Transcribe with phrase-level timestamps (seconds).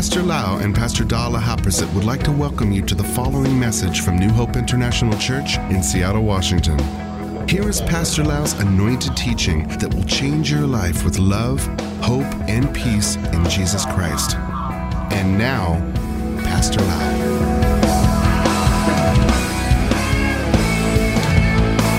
[0.00, 4.00] Pastor Lau and Pastor Dala Haprasit would like to welcome you to the following message
[4.00, 6.78] from New Hope International Church in Seattle, Washington.
[7.48, 11.64] Here is Pastor Lau's anointed teaching that will change your life with love,
[12.02, 14.36] hope, and peace in Jesus Christ.
[15.12, 15.74] And now,
[16.44, 17.12] Pastor Lau.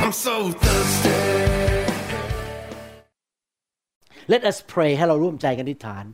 [0.04, 1.10] I'm so thirsty.
[4.28, 6.06] Let us pray ให้เราร่วมใจกันอธิษฐาน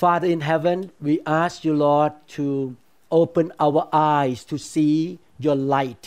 [0.00, 2.46] Father in heaven we ask you Lord to
[3.20, 4.96] open our eyes to see
[5.44, 6.04] your light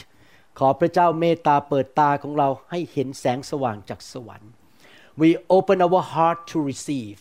[0.60, 4.52] ขอพระเจ้าเมตตาเปิดตาของเราให้เห็นแสงสว่างจากสวรรค์
[5.22, 7.18] We open our heart to receive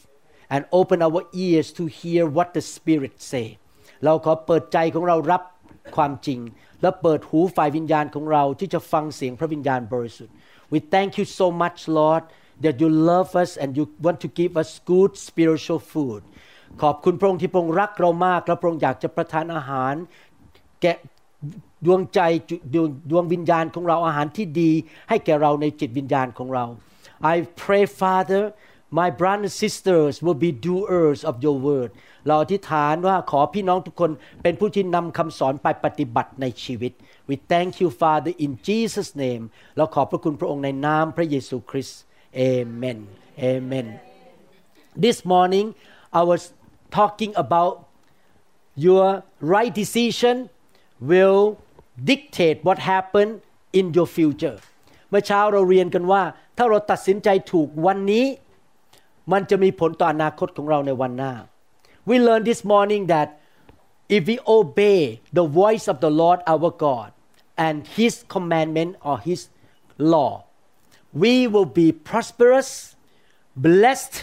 [0.55, 3.47] and open our ears to hear what the Spirit say
[4.05, 5.43] เราขอเปิดใจของเรารับ
[5.97, 6.41] ความจริง
[6.83, 10.35] และเปิดหูฝ่ายวิญญาณของเราที่จะฟังเสียงพระวิญญาณบริสุทธิ์
[10.73, 12.23] We thank you so much Lord
[12.65, 16.21] that you love us and you want to give us good spiritual food
[16.82, 19.94] ขอบคุณพระองค์ที่พระองค์รักเรามากและพระองค์อยากจะประทานอาหาร
[20.82, 20.94] แก่
[21.86, 22.20] ดวงใจ
[22.74, 24.72] ดวงดวงวิญญาณของเราอาหารที่ดี
[25.10, 26.66] ให้แก่เราในจิตวิญญาณของเรา
[27.34, 28.44] I pray Father
[29.00, 31.90] my brothers and sisters will be doers of your word
[32.28, 34.12] เราอธิษฐานว่าขอพี่น้องทุกคน
[34.44, 36.92] เป็นผู้ที่นำคำสอนไปปฏิบัติในชีวิต
[37.30, 39.44] We thank you Father in Jesus name
[39.78, 42.00] เราขอบพระคุณพระองค์ในนามพระเยซูคริสต์
[42.48, 43.00] Amen
[43.52, 43.88] Amen
[45.04, 45.68] This morning
[46.20, 46.42] I was
[46.99, 47.75] talking about
[48.87, 49.07] your
[49.55, 50.37] right decision
[51.11, 51.43] will
[52.11, 53.27] dictate what happen
[53.79, 54.59] in your future
[55.09, 56.23] เมื่อเช้าเราเรียนกันว่า
[56.57, 58.27] ถ้าเราตัดสินใจถูกวันนี้
[59.33, 61.35] มันจะมีผลต่ออนาคตของเราในวันหน้า
[62.09, 63.29] We learned this morning that
[64.17, 65.01] if we obey
[65.39, 67.09] the voice of the Lord our God
[67.67, 69.41] and His commandment or His
[70.15, 70.33] law
[71.23, 72.71] we will be prosperous
[73.69, 74.15] blessed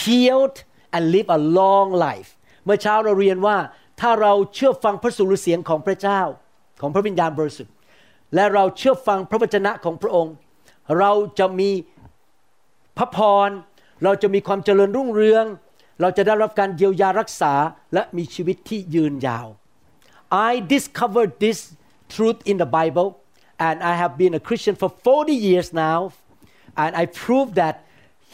[0.00, 0.56] healed
[0.95, 2.29] and live a long life
[2.65, 3.57] เมื่อเช้าเราเรียนว่า
[4.01, 6.21] ถ้าเราเชื่อฟังพระสุรเสียงของพระเจ้า
[6.81, 7.73] ของพระวิญญาณบริสุทธิ์
[8.35, 10.33] และเราเชื่อฟังพระวจนะของพระองค์
[10.99, 11.69] เราจะมี
[12.97, 13.17] พระพ
[13.47, 13.49] ร
[14.03, 15.45] เราจะมีความเจริญรุ่งเรือง
[16.01, 17.53] เราจะได้รับการเยียวยารักษา
[17.93, 19.47] และมีชีวิตที่ยืนยาว
[20.49, 21.59] I discovered this
[22.13, 23.09] truth in the Bible
[23.67, 25.99] and I have been a Christian for 40 years now
[26.83, 27.75] and I prove that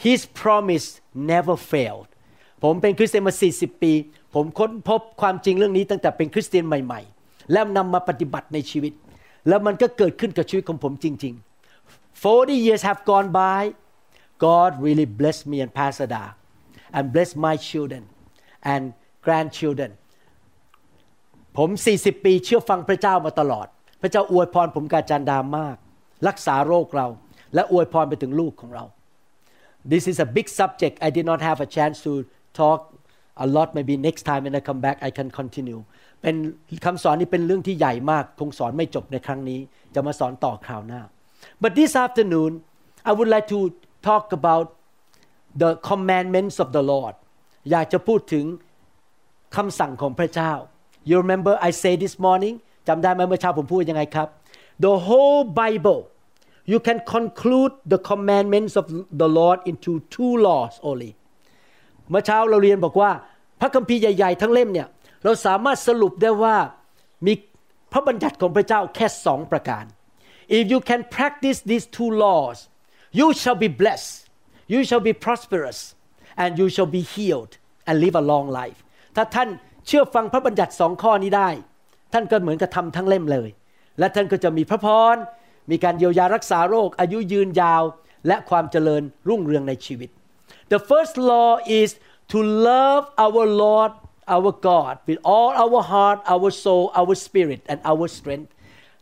[0.04, 2.09] His promise never failed
[2.62, 3.92] ผมเป็นคริสเตียนมา 40 ปี
[4.34, 8.92] ผมค้นพบความจริงเรื่องนี้ตั้งแต่เป็นคริสเตียนใหม่ ๆ แล้วนำมาปฏิบัติในชีวิต
[9.48, 11.34] แล้วมันก็เกิดขึ้นกับชีวิตของผมจริง
[11.78, 13.62] ๆ 40 years have gone by
[14.46, 16.24] God really blessed me and Pastor Da
[16.96, 18.02] and blessed my children
[18.72, 18.82] and
[19.26, 19.90] grandchildren
[21.58, 23.66] ผม 40 ปีเชื่อฟังพระเจ้ามาตลอด
[24.02, 25.76] พระเจ้าอวยพรผมกาจันดามาก
[26.28, 27.06] รักษาโรคเรา
[27.54, 28.84] และอวยพรไปถึงลูกของเรา
[29.92, 32.12] This is a big subject I did not have a chance to
[32.60, 32.80] talk
[33.44, 35.80] a lot maybe next time when I come back I can continue
[36.22, 36.36] เป็น
[36.86, 39.60] คำสอนนี้เป็นเรื่องที่ใหญ่มากคงสอนไม่จบในครั้งนี้
[39.94, 41.02] จะมาสอนต่อคราวหน้า
[41.62, 42.52] but this afternoon
[43.08, 43.60] I would like to
[44.08, 44.66] talk about
[45.62, 47.14] the commandments of the Lord
[47.70, 48.44] อยากจะพูดถึง
[49.56, 50.52] คำสั่งของพระเจ้า
[51.08, 52.56] you remember I say this morning
[52.88, 54.28] จำได้ไหมเมื่อเช้าผมพูดยังไงครับ
[54.84, 56.00] the whole Bible
[56.72, 58.86] you can conclude the commandments of
[59.22, 61.12] the Lord into two laws only
[62.10, 63.10] เมื่อเช้าเราเรียนบอกว่า
[63.60, 64.88] พระคัมภีร์ใหญ่ๆ ทั้งเล่มเนี่ย
[65.24, 66.56] เราสามารถสรุปได้ว่า
[67.26, 67.32] มี
[67.92, 69.84] พระบัญญัติของพระเจ้าแค่สองประการ
[70.56, 72.56] if you can practice these two laws
[73.18, 74.12] you shall be blessed
[74.72, 75.78] you shall be prosperous
[76.42, 77.52] and you shall be healed
[77.88, 78.78] and live a long life
[79.16, 79.48] ถ้าท่าน
[79.86, 81.48] เชื่อฟังพระบัญญัติสองข้อนี้ได้
[82.12, 83.48] ท่านก็เหมือนกับทำทั้งเล่มเลย
[83.98, 85.16] และท่านก็จะมีพระพร
[85.70, 87.82] มีการเยียวยารักษาโรคอายุยืนยาว
[88.26, 90.10] และความเจริญรุ่งเรืองในชีวิต
[90.73, 91.49] The first law
[91.81, 91.89] is
[92.33, 93.91] to love our Lord
[94.35, 98.51] our God with all our heart our soul our spirit and our strength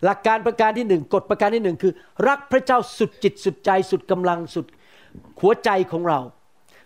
[0.06, 1.94] หลักการประการที่หนึ่งกฎประการที่หนึ่งคือ
[2.28, 4.66] รักพระเจ้าสุดจิตสุดใจสุดกำลังสุด
[5.42, 6.20] หัวใจของเรา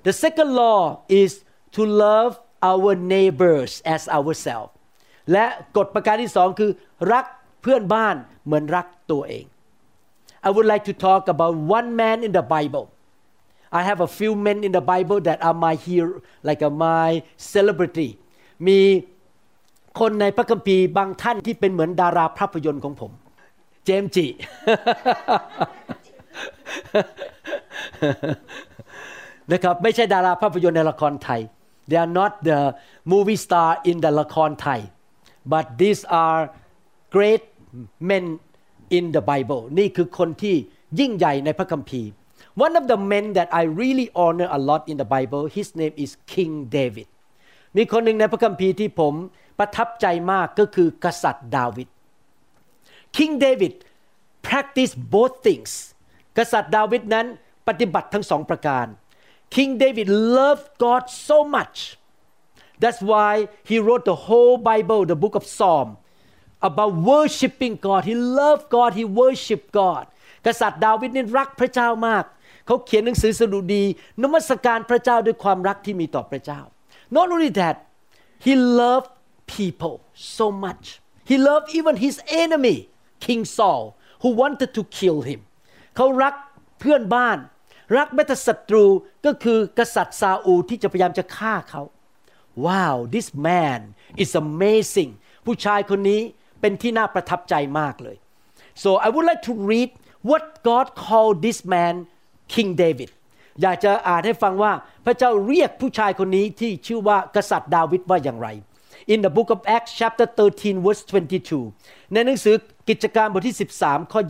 [0.07, 0.81] The second law
[1.21, 1.31] is
[1.75, 2.31] to love
[2.71, 4.71] our neighbors as ourselves
[5.31, 5.45] และ
[5.77, 6.71] กฎประการที่สองคือ
[7.13, 7.25] รัก
[7.61, 8.15] เพื่อนบ้าน
[8.45, 9.45] เหมือนรักตัวเอง
[10.47, 12.85] I would like to talk about one man in the Bible
[13.78, 16.12] I have a few men in the Bible that are my hero
[16.48, 17.10] like a my
[17.52, 18.08] celebrity
[18.66, 18.80] มี
[20.00, 23.12] คนในพระคัมภีร์บางท่านที่เป็นเหมือนดาราภาพยนตร์ของผม
[23.84, 24.26] เจมจิ
[29.52, 31.40] นะครับไม่ใช่ดาราภาพยนตร์ในละครไทย
[31.88, 32.60] they are not the
[33.12, 34.80] movie star in the ละครไทย
[35.52, 36.40] but these are
[37.14, 37.42] great
[38.10, 38.24] men
[38.96, 40.54] in the Bible นี่คือคนที่
[41.00, 42.08] ยิ่งใหญ่ในพระคัมภีร์
[42.65, 45.93] one of the men that I really honor a lot in the Bible his name
[46.03, 47.07] is King David
[47.77, 49.13] มีคนหนึ่งในพระคัมภีร์ที่ผม
[49.59, 51.87] ประทับใจมากก็คือกษัตริย์ดาวิด
[53.17, 53.73] King David
[54.47, 55.71] practice both things
[56.37, 57.25] กษัตริย์ดาวิดนั้น
[57.67, 58.85] ปฏิบัติทั้งสองประการ
[59.55, 60.07] King David
[60.37, 61.77] loved God so much
[62.81, 63.31] that's why
[63.69, 65.89] he wrote the whole Bible the book of Psalm
[66.69, 70.03] about worshiping God he loved God he worshiped God
[70.45, 72.23] กษัตริย์ดาวิดนี่รักพระเจ้ามาก
[72.66, 73.84] เขาเขียนหนังสือสดุดี
[74.22, 76.60] นมัสการพระเจ้าด้วยความรักที่มีต่อพระเจ้า
[77.16, 77.76] not only that
[78.44, 79.10] he loved
[79.56, 79.96] people
[80.36, 80.84] so much
[81.30, 82.78] he loved even his enemy
[83.24, 83.82] King Saul
[84.22, 85.40] who wanted to kill him
[85.96, 86.34] เขารัก
[86.80, 87.38] เพื่อนบ้าน
[87.96, 88.84] รักแม้แต่ศัตรู
[89.26, 91.82] ก็คือกษัตริย์ซาอูที่จะพยายามจะฆ่าเขา
[92.66, 93.80] Wow this man
[94.22, 95.10] is amazing
[95.46, 96.20] ผู้ชายคนนี้
[96.60, 98.16] เป็นที่น่าประทับใจมากเลย
[98.82, 99.90] so I would like to read
[100.30, 101.94] what God called this man
[102.54, 103.10] King David
[103.62, 104.72] อยากจะอ่านให้ฟังว่า
[105.04, 108.48] พระเจ้าเรียกผู้ชายคนนี้ที่ชื่อว่ากษัตริย์ดาวิดว่าอย่างไร
[109.12, 111.02] In the book of Acts chapter 13 verse
[111.58, 112.54] 22 ในหนังสือ
[112.88, 114.20] กิจการบทที่ 13 ข้อ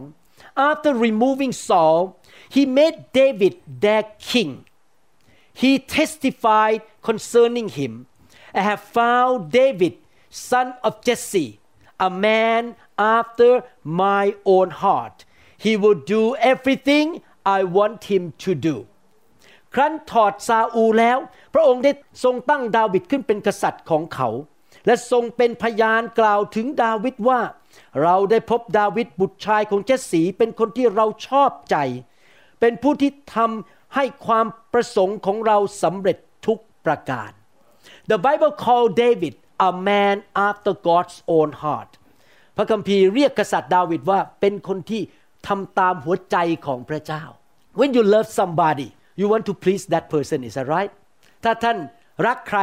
[0.00, 1.98] 22 After removing Saul
[2.54, 3.54] he made David
[3.84, 4.50] their king
[5.60, 7.92] he testified concerning him
[8.58, 9.94] I have found David
[10.50, 11.48] son of Jesse
[12.08, 12.62] a man
[13.18, 13.50] after
[14.04, 14.24] my
[14.54, 15.16] own heart
[15.64, 16.22] he will do
[16.52, 17.06] everything
[17.56, 18.76] I want him to do
[19.74, 21.18] ครั้นถอดซาอูแล้ว
[21.54, 21.92] พระองค์ได้
[22.24, 24.28] ทรงตั้งดาวิดขึ้นเป็นกษัตริย์ของเขา
[24.86, 27.40] และทรงเป็นพยานกล่าวถึงดาวิดว่า
[28.02, 31.76] เราได้พบดาวิดบุตรชายของเจสสีเป็นคนที่เราชอบใจ
[32.60, 37.30] เป็นผู้ที่ทำให้ความประสงค์ของเราสำเร็จทุกประการ
[38.10, 39.34] The Bible called David
[39.68, 40.16] a man
[40.48, 41.90] after God's own heart
[42.56, 45.02] พระคัมภีร์เรียกกษัตริย์ดาวิดว่าเป็นคนที่
[45.46, 46.36] ทำตามหัวใจ
[46.66, 47.24] ของพระเจ้า
[47.78, 48.88] When you love somebody
[49.20, 50.92] you want to please that person is that right
[51.44, 51.76] ถ้าท่าน
[52.26, 52.60] รักใคร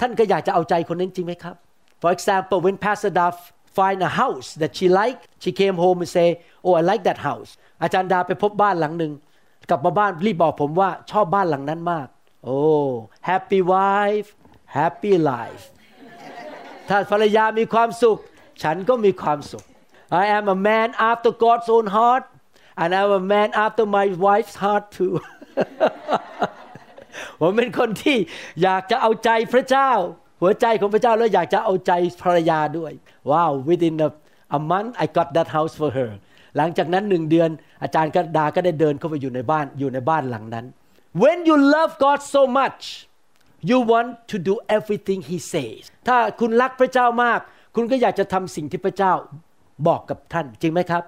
[0.00, 1.56] ท่านก็อยากจะเอาใจคนนั้นจริงไหมครับ
[2.02, 3.36] For example when Pastor Duff
[3.78, 6.28] find a house that she like she came home and say
[6.64, 7.50] oh I like that house
[7.82, 9.12] อาจารย์ดาไปพบบ้านหลังหนึ่ง
[9.70, 12.06] กลับมาบ้านรีบบอกผมว่าชอบบ้านหลังนั้นมาก
[12.48, 12.90] oh
[13.30, 14.28] happy wife
[14.78, 15.64] happy life
[16.88, 18.18] ถ้าภรรยามีความสุข
[18.62, 19.64] ฉันก็มีความสุข
[20.22, 22.24] I am a man after God's own heart
[22.82, 25.14] and I'm a man after my wife's heart too
[27.40, 28.16] ผมเป็นคนที่
[28.62, 29.90] อยากจะเอาใจพระเจ้า
[30.42, 31.92] หัวใจของพระเจ้าแล้วอยากจะเอาใจ
[32.22, 32.92] ภรรยาด้วย
[33.30, 34.10] ว้าว within a,
[34.58, 36.10] a month I got that house for her
[36.56, 37.50] หลังจากนั้นหนึ่งเดือน
[37.82, 40.66] อาจารย์กดาก็ได้เดินเข้าไปอยู่ในบ้านอยู่ในบ้านหลังนั้น
[41.22, 42.82] when you love God so much
[43.70, 47.40] you want to do everything He says ถ้าคุณรักพระเจ้ามาก
[47.74, 49.12] คุณก็อยากจะทำสิ่งที่พระเจ้า
[49.86, 51.02] บอกกับท่านจริงไหมครับ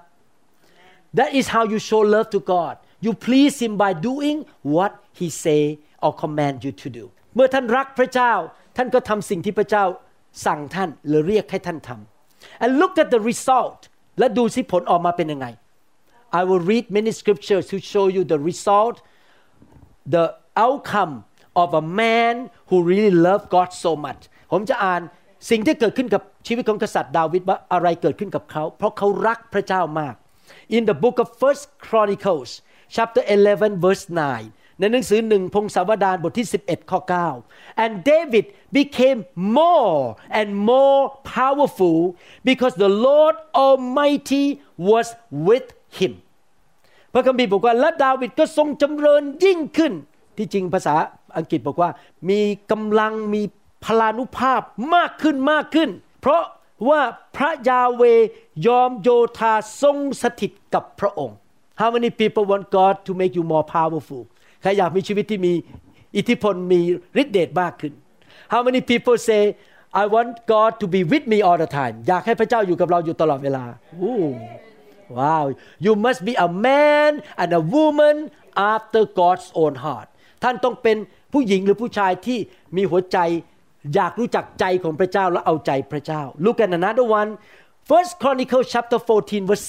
[1.20, 2.76] That is how you show love to God
[3.06, 4.38] you please Him by doing
[4.76, 7.06] what He say or command you to do
[7.36, 8.34] เมื่อท่านรักพระเจ้า
[8.78, 9.84] ท่านก็ทำสิ่งที่พระเจ้า
[10.46, 13.80] สั่งท่านหรือเรียกให้ท่านทำ and look at the result
[14.20, 15.48] และดูสิผลออกมาเป็นยังไง
[16.40, 18.96] I will read many scriptures to show you the result
[20.16, 20.26] the
[20.66, 21.14] outcome
[21.64, 22.34] of a man
[22.70, 25.02] who really loved God so much ผมจะอ่าน
[25.50, 30.16] สิ่งที่เกิดขึ้นกับชีวิตของกษัตริย์ดาวิดว่าอะไรเกิดขึ้นกับเขา เพราะเขารักพระเจ้ามาก
[30.77, 32.51] In the book of First Chronicles
[32.97, 37.01] chapter 11 verse 9ในหนังสือหนึ่งพงศาวดารบทที่ 11 ข้อ
[37.41, 38.47] 9 and David
[38.79, 39.21] became
[39.59, 39.95] more
[40.41, 41.03] and more
[41.37, 42.01] powerful
[42.49, 44.47] because the Lord Almighty
[44.89, 45.07] was
[45.49, 45.67] with
[45.99, 46.13] him
[47.13, 49.93] พระคัมภีร์บอกว่าและดาวิดก็ทรงจำเริญยิ่งขึ้น
[50.37, 50.95] ที่จริงภาษา
[51.37, 51.91] อังกฤษบอกว่า
[52.31, 53.43] มีกำลังมี
[53.85, 54.61] พลานุภาพ
[54.95, 56.43] มากขึ้นมากขึ้น เพราะ
[56.89, 57.01] ว่า
[57.37, 58.03] พระยาเว
[58.67, 61.37] ยอมโยธาทรงสถิตกับพระองค์
[61.81, 64.23] How many people want God to make you more powerful
[64.63, 65.53] ใครอยากมีชีวิตที่มี
[66.17, 66.81] อิทธิพลมี
[67.23, 67.93] ฤทธิเดชมากขึ้น
[68.53, 69.43] How many people say
[70.03, 73.65] I want God to be with me all the time อยากให้พระเจ้าอยู่กับเราอยู่ตลอดเวลา
[75.19, 75.45] Wow
[75.85, 77.11] you must be a man
[77.43, 78.17] and a woman
[78.75, 80.09] after God's own heart
[80.43, 80.97] ท่านต้องเป็น
[81.33, 82.39] ผู้หญิงหรือผู้ชายที่
[82.77, 83.19] มีหัวใจ
[83.95, 87.31] อยากรู้จักใจของพระเจ้าและเอาใจพระเจ้า Look at another one
[87.91, 89.65] First Chronicles chapter 14 verse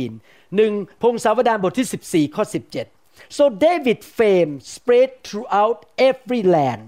[0.00, 5.78] 17หนึ่งพงศาวดารบทที่ 14 ข้อ 17 So David fame spread throughout
[6.10, 6.82] every land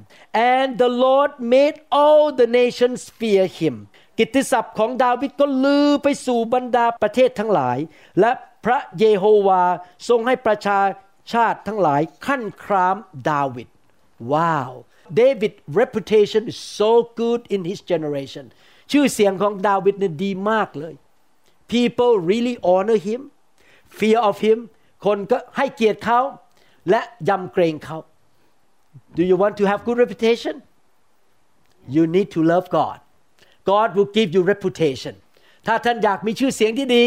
[0.55, 3.75] and the Lord made all the nations fear him
[4.19, 7.79] กิตติศัพท์ของดาวิดก็ลือไปสู่บรรดาประเทศทั้งหลาย
[8.21, 8.33] และ
[8.65, 9.65] พระเยโฮวา
[10.09, 10.81] ทรงให้ประชา
[11.33, 12.97] ชาติทั้งหลายขั้นคราม
[13.31, 13.69] ดาวิด
[14.33, 14.71] Wow
[15.22, 18.46] David reputation is so good in his generation
[18.92, 20.94] ชื่อเสียงของดาวิดเนี่ยดีมากเลย
[21.74, 23.22] people really honor him
[24.00, 24.60] fear of him
[25.06, 26.20] คนก็ให้เกียรติเขา
[26.90, 27.98] และยำเกรงเขา
[29.18, 30.56] Do you want to have good reputation
[31.96, 32.98] you need to love God
[33.72, 35.14] God will give you reputation
[35.68, 37.04] ถ้าท่านอยากมีชื่อเสียงที่ดี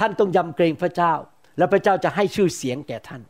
[0.00, 1.12] ท่านต้องยำเกรงพระเจ้า
[1.58, 3.22] แล้วพระเจ้าจะให้ชื่อเสียงแก่ท่าน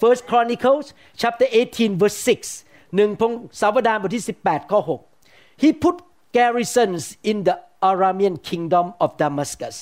[0.00, 0.86] First Chronicles
[1.20, 4.80] chapter 18 verse 6 หนึ่งพงศาวดารบทที่ 18 ข้อ
[5.24, 5.96] 6 He put
[6.36, 7.56] garrisons in the
[7.90, 9.76] Aramean kingdom of Damascus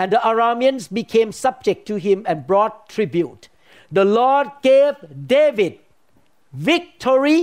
[0.00, 3.42] and the Arameans became subject to him and brought tribute
[3.98, 4.94] the Lord gave
[5.36, 5.74] David
[6.70, 7.40] victory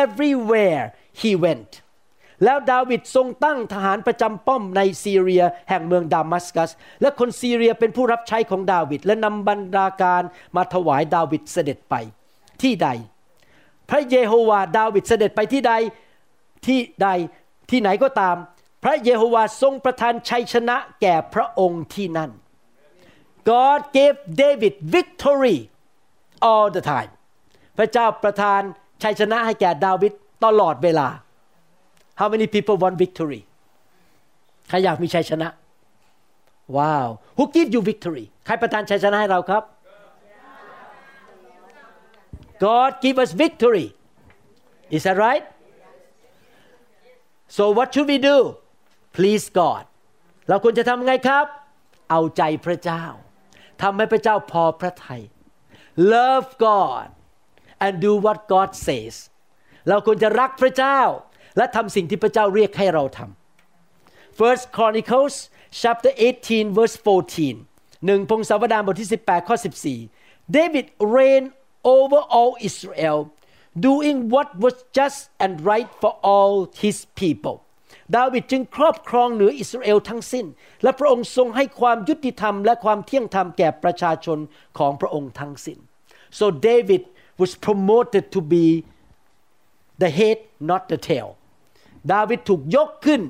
[0.00, 0.84] everywhere
[1.22, 1.72] he went
[2.44, 6.70] แล้วดาวิดทรงตั้งทหารประจำป้อมในซีเรียแห่งเมืองดามัสกัส
[7.00, 10.22] และคนซีเรียเป็นผู้รับใช้ของดาวิดและนำบรรดาการ
[10.56, 11.94] มาถวายดาวิดเสด็จไป
[12.62, 12.88] ที่ใด
[13.89, 15.73] พระเยโฮวาดาวิดเสด็จไปที่ใด
[16.65, 17.07] ที่ใด
[17.69, 18.35] ที่ไหนก็ตาม
[18.83, 22.31] พระเยโฮวาทรงประทานชัยชนะแก่พระองค์ที่นั่น
[23.49, 25.57] God gave David victory
[26.49, 27.11] all the time
[27.77, 28.61] พระเจ้าประทาน
[29.03, 30.13] ชัยชนะให้แก่ดาวิด
[30.45, 31.07] ตลอดเวลา
[32.19, 33.41] How many people want victory
[34.69, 35.47] ใครอยากมีชัยชนะ
[36.77, 39.63] ว้าว Who give you victory ใครประทานชัยชนะให้เราครับ
[42.65, 43.87] God give us victory
[44.95, 45.45] Is that right
[47.55, 48.37] So what should we do
[49.17, 49.83] Please God
[50.49, 51.45] เราควรจะทำไงครับ
[52.11, 53.03] เอาใจพระเจ้า
[53.81, 55.21] ทำให้พระเจ้าพอพระทัย
[56.13, 57.07] Love God
[57.85, 59.15] and do what God says
[59.89, 60.99] เราควรจะรักพระเจ้า
[61.57, 65.35] และทำสิ่งที่พระเจ้าเรียกให้เราทำ First Chronicles
[65.81, 66.11] chapter
[66.45, 66.97] 18 verse
[67.45, 69.55] 14หนึ่งพงศาวดารบทที่ 18 ข้อ
[70.05, 70.85] 14 David
[71.15, 71.49] reigned
[71.95, 73.17] over all Israel
[73.87, 76.53] doing what was just and right for all
[76.83, 77.57] his people
[78.15, 80.45] ดาวิดจึงครอบครองเหนืออิสราเอลทั้งสิ้น
[80.83, 84.39] และพระองค์ทรงให้ความยุติธรรมและความเที่ยงธรรมแก่ประชาชน
[84.77, 85.77] ของพระองค์ทั้งสิ้น
[86.39, 87.01] so David
[87.41, 88.65] was promoted to be
[90.01, 90.37] the head
[90.69, 91.29] not the tail
[92.11, 93.21] ดาวิดถูกยกขึ้น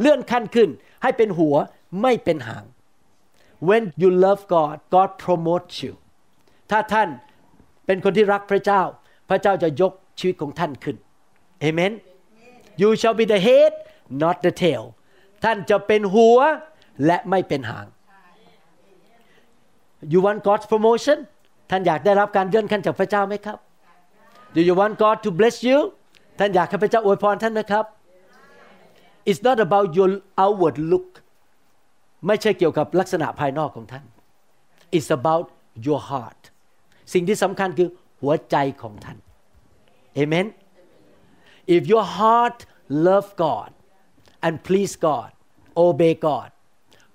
[0.00, 0.70] เลื่อนขั้นขึ้น
[1.02, 1.54] ให้เป็นหัว
[2.02, 2.64] ไม่เป็นหาง
[3.68, 5.94] when you love God God promotes you
[6.70, 7.08] ถ้าท่าน
[7.86, 8.82] เป็นคนที่รักพระเจ้า
[9.30, 10.96] พระเจ้าจะยกชีวิตของท่านขึ้น
[11.60, 11.92] เอเมน
[12.80, 13.72] you shall be the head
[14.22, 14.84] not the tail
[15.44, 16.38] ท่านจะเป็นหัว
[17.06, 17.86] และไม่เป็นหาง
[20.12, 21.18] you want God's promotion
[21.70, 23.58] ท่านอยากได้รับการเลื่อนขั้นจากพระเจ้าไหมครับ
[24.54, 25.78] Do you want God to bless you
[26.38, 27.84] ท่านอยากให้พระเจ้าอวยพรท่านไหมครับ
[29.28, 30.10] It's not about your
[30.42, 31.08] outward look
[32.26, 34.04] ไม่ใช่เกี่ยวกับลักษณะภายนอกของท่าน
[34.96, 35.46] It's about
[35.86, 36.42] your heart
[37.12, 37.88] สิ่งที่สำคัญคือ
[38.22, 39.18] หัวใจของท่าน
[40.20, 40.46] Amen
[41.74, 42.58] If your heart
[43.08, 43.70] love God
[44.46, 45.30] and please God
[45.84, 46.48] obey God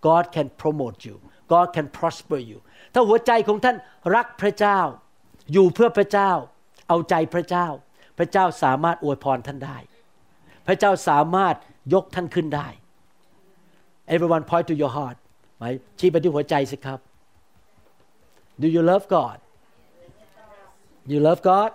[0.08, 1.16] God can promote you
[1.54, 2.60] God can prosper you
[2.94, 3.78] ถ้าหัวใจของท่าน
[4.16, 4.80] รักพระเจ้า
[5.54, 6.32] อยู่เพื่อพระเจ้า
[6.88, 7.68] เอาใจพระเจ้า
[8.18, 9.78] พระเจ้าสามารถอวยพรท่านได้
[10.68, 11.56] พระเจ้าสามารถ
[11.94, 12.68] ยกท่านขึ้นได้
[14.14, 15.18] Everyone point to your heart
[15.58, 17.00] หมายชี้ไปที่หัวใจสิครับ
[18.62, 19.38] Do you love God
[21.11, 21.71] You love God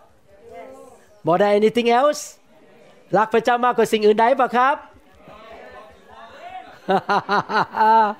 [1.26, 2.22] more than anything else
[3.18, 4.76] รักพระเจ้ามากกว่าสิ่งอื่นใดปะครับ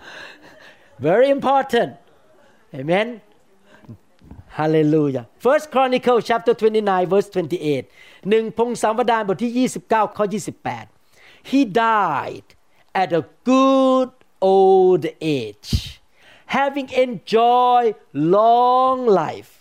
[1.08, 1.92] Very important
[2.80, 3.08] Amen
[4.58, 10.26] Hallelujah First Chronicle chapter 29 verse 28หนึ่งพงศาวดารบทที่ 29 ข้อ
[10.86, 12.48] 28 He died
[13.02, 14.10] at a good
[14.58, 15.04] old
[15.40, 15.72] age
[16.58, 19.52] having enjoyed long life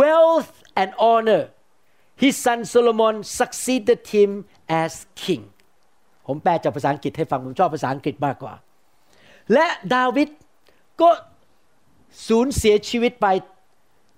[0.00, 1.43] wealth and honor
[2.23, 4.31] his son Solomon succeeded him
[4.83, 5.43] as king
[6.27, 8.53] ผมแปลจากภาษาอังกฤษให้ฟัง ผมชอบภาษาอังกฤษมากกว่า
[9.53, 10.29] และดาวิด
[11.01, 11.09] ก็
[12.27, 13.27] สูญเสียชีวิตไป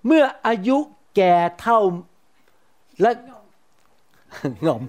[0.06, 0.78] เมื่ออายุ
[1.16, 1.80] แก่เท่า
[3.00, 3.10] และ
[4.66, 4.82] งอม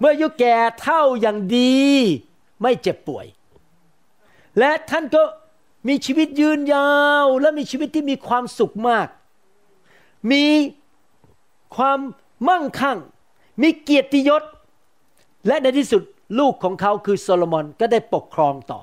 [0.00, 1.82] เมื่ออายุแก่เท่าอย่างดี
[2.62, 3.26] ไม่เจ็บป่วย
[4.58, 5.22] และท่านก็
[5.88, 6.90] มีชีวิตยืนยา
[7.24, 9.08] ว และมีชีวิตที่มีความสุขมาก
[10.30, 10.44] มี
[11.76, 11.98] ความ
[12.48, 12.98] มั่งคั่ง
[13.62, 14.42] มีเกียรติยศ
[15.46, 16.02] และในที่สุด
[16.38, 18.80] ลูกของเขาคือโซโลมอนก็ได้ปกครองต่อ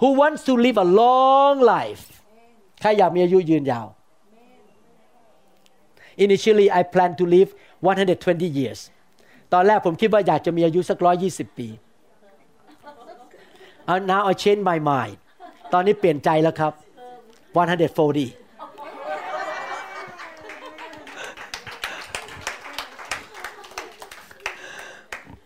[0.00, 2.04] Who wants to live a long life
[2.80, 3.86] ใครอยากมีอายุยืนยาว
[6.24, 7.50] Initially I plan to live
[7.90, 8.80] 120 years
[9.52, 11.68] ตอนแรกผมคิดว่าอยากจะมีอายุสักร้อยยี่สิบปี
[13.92, 15.16] And now I change my mind
[15.72, 16.72] ตอนนี้เปลี่ยนใจแล้วครับ
[17.54, 18.39] 140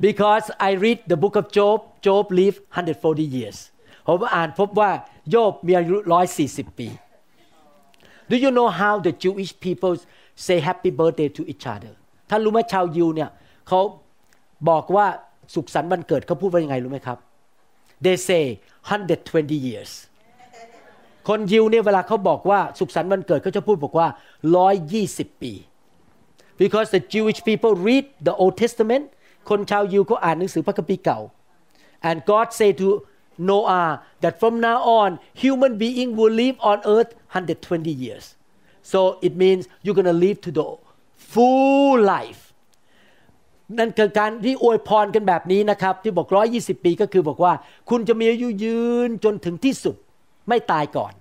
[0.09, 3.59] because I read the book of Job Job lived 140 years
[4.07, 4.91] ผมอ่านพบว่า
[5.31, 5.97] โยบมีอายุ
[6.39, 6.89] 140 ปี
[8.31, 9.93] Do you know how the Jewish people
[10.47, 11.93] say happy birthday to each other
[12.31, 13.31] ท่านรู้ไหมชาวยิวเนี่ย
[13.69, 13.81] เขา
[14.69, 15.07] บอกว่า
[15.55, 17.19] สุขสันต์วันเกิดเขาพูดว่ายังไงรู้ไหมครับ
[18.05, 18.45] they say
[19.07, 19.93] 120 years
[21.29, 24.09] คนยิวเนี่ยเวลาเขาบอกว่าสุขสันต์วันเกิดเขาจะพูดบอกว่า
[24.75, 25.53] 120 ปี
[26.63, 29.05] because the Jewish people read the Old Testament
[29.49, 31.21] คนชาวยิวเขาอ่านหนังสือพระคัมภีร์เก่า
[32.09, 32.89] and God say to
[33.51, 33.89] Noah
[34.23, 35.11] that from now on
[35.43, 38.25] human being will live on earth 120 years
[38.93, 40.67] so it means you're gonna live to the
[41.33, 42.43] full life
[43.79, 47.53] นั่นคือการที่อวยพรกันแบบนี้นะครับ ที่บอก120ปีก็คือบอกว่า
[47.91, 49.97] คุณจะมีอายุยืนจนถึงที่สุด
[50.49, 51.13] ไม่ตายก่อน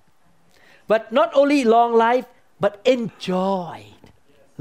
[0.92, 2.27] but not only long life
[2.63, 3.77] but enjoy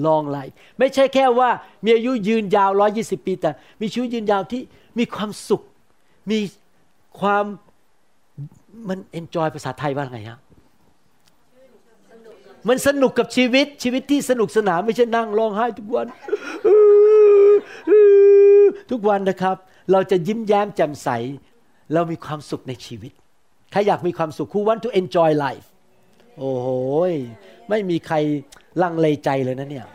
[0.07, 1.51] long life ไม่ใช่แค่ว่า
[1.85, 4.63] มีอายุยืนยาว 120 ปี แต่มีชีวิตยืนยาวที่
[4.99, 5.63] มีความสุข
[6.31, 6.39] มี
[7.21, 7.45] ความ
[8.89, 10.39] มัน enjoy ภาษาไทยว่าไงฮะ
[12.69, 16.07] มันสนุกกับชีวิตชีวิตที่สนุกสนานไม่ใช่นั่งร้องไห้ทุกวัน
[18.91, 19.57] ทุกวันนะครับ
[19.93, 21.09] เราจะยิ้มแย้มแจ่มใส
[21.95, 23.13] เรามีความสุขในชีวิต
[23.73, 25.67] ใครอยากมีความสุข who want to enjoy life
[26.39, 26.69] โอ้โห
[27.69, 28.17] ไม่มีใคร
[28.83, 29.87] ลังเลใจเลยนะเนี่ย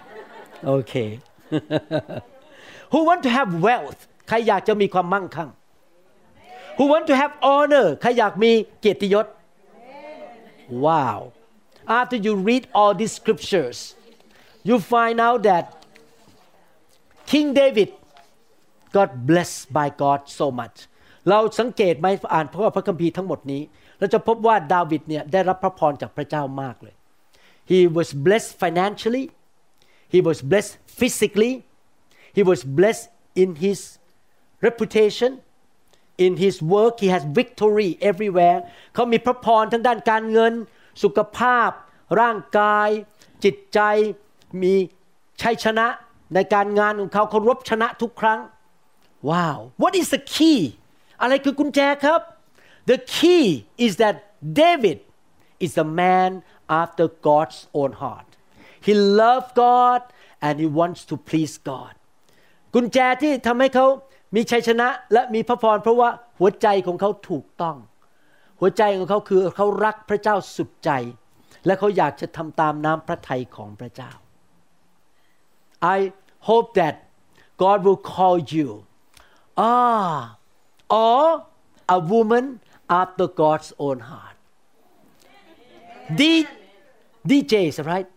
[0.66, 0.94] โอเค
[2.92, 5.50] who want to have wealth ใครอยากจะมีความมั่งคั่ง
[6.78, 9.26] who want to have honor ใครอยากมีเกียรติยศ
[10.86, 11.20] ว้าว
[12.00, 13.78] after you read all these scriptures
[14.68, 15.66] you find out that
[17.32, 17.90] King David
[18.98, 20.78] got blessed by God so much
[21.30, 23.62] เราสังเกตไหมอ่านพระพระคัมภีร์ทั้งหมดนี้
[24.00, 26.96] เราจะพบว่าดาวิดเนี่ยได้รับพระพรจากพระเจ้ามากเลย
[27.71, 29.25] he was blessed financially
[30.15, 31.53] he was blessed physically
[32.37, 33.07] he was blessed
[33.43, 33.79] in his
[34.67, 35.31] reputation
[36.25, 38.59] in his work he has victory everywhere
[38.95, 40.53] เขามีพระพรทั้งด้านการเงิน
[41.03, 41.71] สุขภาพ
[42.21, 42.89] ร่างกาย
[43.45, 43.81] จิตใจ
[44.63, 44.75] มี
[45.43, 45.87] ชัยชนะ
[46.35, 48.41] ในการงานของเขาเขารบชนะทุกครั้ง
[49.31, 50.61] ว้าว what is the key
[51.21, 52.21] อะไรคือกุญแจครับ
[52.91, 53.45] the key
[53.85, 54.17] is that
[54.61, 54.99] David
[55.67, 56.31] is a man
[56.82, 58.30] after God's own heart
[58.86, 60.02] he loved God
[60.46, 61.94] and he wants to please God
[62.74, 63.86] กุญแจที่ทำให้เขา
[64.36, 67.78] มีชัยชนะและมีพระพรเพราะว่าหัวใจของเขาถูกต้อง
[68.60, 70.92] หัวใจของเขาคือเขารักพระเจ้าสุดใจ
[71.66, 74.12] และเขาอยากจะทำตามน้ำพระทัยของพระเจ้า
[75.96, 76.00] I
[76.50, 76.96] hope that
[77.64, 78.70] God will call you
[79.58, 80.16] ah
[81.08, 81.24] or
[81.98, 82.46] a woman
[83.02, 84.38] after God's own heart
[86.20, 86.22] D
[87.30, 88.08] DJs, right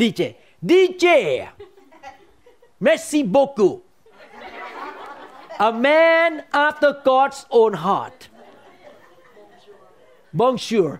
[0.00, 0.20] DJ
[0.70, 1.06] DJ
[2.86, 3.74] Merci beaucoup
[5.68, 6.30] a man
[6.66, 8.18] after God's own heart
[10.40, 10.90] Bonjour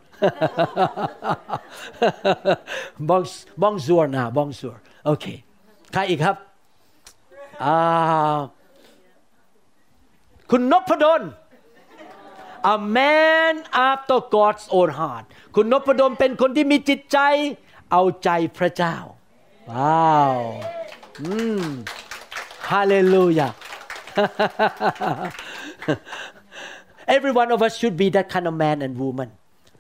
[3.63, 4.75] Bonjour นะ Bonjour
[5.07, 5.27] โอเค
[5.93, 6.37] ใครอีกครับ
[10.51, 11.23] คุณนพดล
[12.75, 13.55] a man
[13.91, 17.19] after God's own heart คุณนพดลเป็นคนที่มีจิตใจ
[17.91, 18.97] เอาใจพระเจ้า
[19.71, 20.35] ว้าว
[21.23, 21.65] อืม
[22.71, 23.49] ฮาเลลูยา
[27.17, 29.29] Every one of us should be that kind of man and woman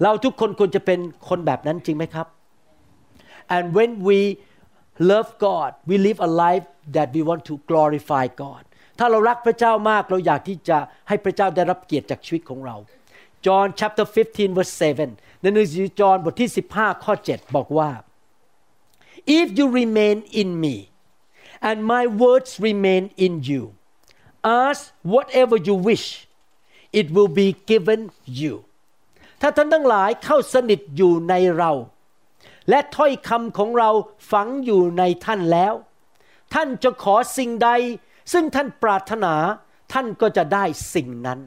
[0.02, 2.26] เราทุกคนควรจะเป็นคนแบบนั้นจริงไหมครับ
[3.56, 4.18] and when we
[5.10, 6.66] love God we live a life
[6.96, 8.62] that we want to glorify God
[9.02, 12.76] ถ้าเรารักพระเจ้ามากเราอยากที่จะให้พระเจ้าได้รับเกียรติจากชีวิตของเรา
[13.44, 14.74] John chapter 15 verse
[15.08, 17.90] 7ในหนังสือจอห์นบทที่ 15 ข้อ 7 บอกว่า
[19.38, 20.76] if you remain in me
[21.68, 23.62] and my words remain in you
[24.62, 24.80] ask
[25.14, 26.06] whatever you wish
[27.00, 28.00] it will be given
[28.40, 28.54] you
[29.40, 31.72] ถ้าท่านทั้งหลายเข้าสนิทอยู่ในเรา
[32.68, 33.90] และถ้อยคำของเรา
[34.30, 35.74] ฝังอยู่ในท่านแล้ว
[36.54, 37.70] ท่านจะขอสิ่งใด
[38.32, 39.34] ซึ่งท่านปรารถนา
[39.92, 40.64] ท่านก็จะได้
[40.94, 41.40] สิ่งนั้น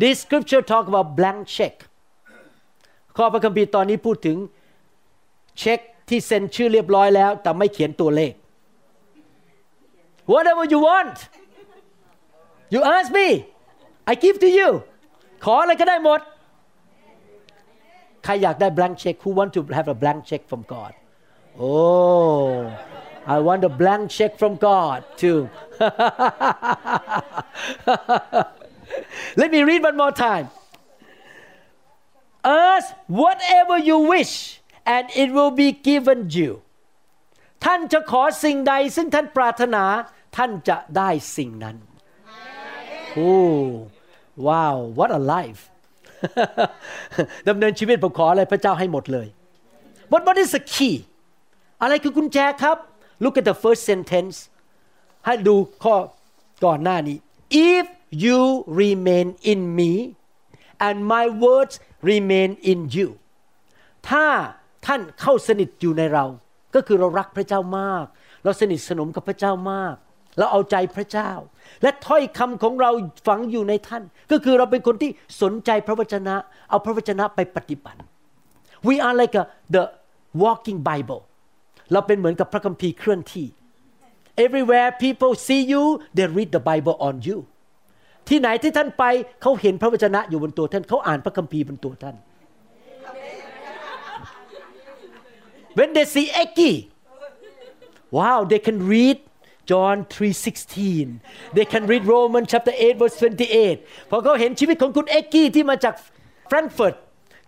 [0.00, 1.74] This scripture talk about blank check
[3.16, 4.36] ข้อพระคัมภีร์ตอนนี้พูดถึง
[5.58, 8.32] เช็คที่เซ็นชื่อเรียบร้อยแล้ว แต่ไม่เขียนตัวเลข
[10.32, 11.16] Whatever you want
[12.74, 13.28] you ask me
[14.10, 14.68] I give to you
[15.44, 16.20] ขออะไรก็ได้หมด
[18.24, 20.92] ใครอยากได้ blank check who want to have a blank check from God
[21.62, 22.54] oh
[23.26, 25.48] I want a blank check from God too
[29.40, 30.46] let me read one more time
[32.44, 36.50] ask whatever you wish and it will be given you
[37.64, 39.84] ท่านจะขอสิ่งใดซึ่งท่านปรารถนา
[40.36, 41.76] ท่านจะได้สิ่งนั้น
[43.14, 43.36] โอ้
[44.46, 45.62] ว้าว what a life
[47.48, 49.28] ดำเนินชีวิตผมขออะไรพระเจ้าให้หมดเลย
[50.12, 50.96] what what is the key
[51.82, 52.76] อะไรคือกุญแจครับ
[53.22, 54.36] look at the first sentence
[55.26, 55.96] ให้ดูข้อ
[56.64, 57.16] ก่อนหน้านี้
[57.74, 57.86] if
[58.24, 58.40] you
[58.82, 59.92] remain in me
[60.86, 61.74] and my words
[62.10, 63.08] remain in you
[64.08, 64.26] ถ้า
[64.86, 66.24] ท่านเข้าสนิทอยู่ในเรา
[66.74, 68.04] ก็คือเรารักพระเจ้ามาก
[68.44, 69.94] เราสนิทสนมกับพระเจ้ามาก
[70.38, 71.30] เราเอาใจพระเจ้า
[71.82, 72.90] และถ้อยคำของเรา
[73.26, 75.10] ฝังอยู่ในท่าน ก็คือเราเป็นคนที่
[75.42, 76.34] สนใจพระวจนะ
[76.70, 77.98] เอาพระวจนะไปปฏิบัติ
[78.88, 79.82] we are like a, the
[80.42, 81.22] walking Bible
[81.92, 83.46] เราเป็นเหมือนกับพระคัมภีร์เคลื่อนที่
[84.44, 85.84] everywhere people see you
[86.16, 87.38] they read the Bible on you
[88.28, 89.04] ที่ไหนที่ท่านไป
[89.42, 92.16] เขาเห็นพระวจนะอยู่บนตัวท่านเขาอ่านพระคัมภีร์บนตัวท่าน
[95.76, 96.72] when they see Eki
[98.18, 99.18] wow they can read
[99.70, 103.16] John 3:16 they can read Romans chapter 8 verse
[103.62, 105.94] 28 พอเขาเห็นชีวิตของคุณเอ็กกี้ที่มาจาก
[106.48, 106.94] แฟรงก์เฟิร์ต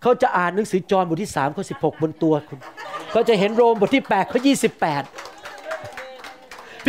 [0.03, 2.59] เขาจะอ่านหนังสือจอห์นบทที่3ข้อ16บนตัวคุณ
[3.11, 4.49] เขาจะเห็นโรมบทที่8ข้อ28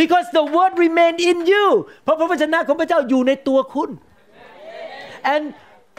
[0.00, 1.66] because the word remain in you
[2.02, 3.90] เพราะพระวจนะของพระเจ้าอยู่ในตัวคุณ
[5.34, 5.44] and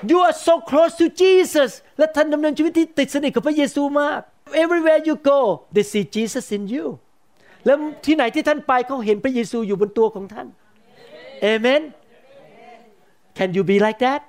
[0.10, 4.20] you are so close to Jesus และท่านดำเนินชีวิตที่ติดสนิทกับพระเยซูมาก
[4.64, 5.40] everywhere you go
[5.76, 6.86] they see Jesus in you
[7.66, 10.48] แล้วที่ไหนที่ท่านไปเขาเห็นพระเยซูอยู่บนตัวของท่าน
[11.52, 11.82] Amen
[13.38, 14.22] Can you be like that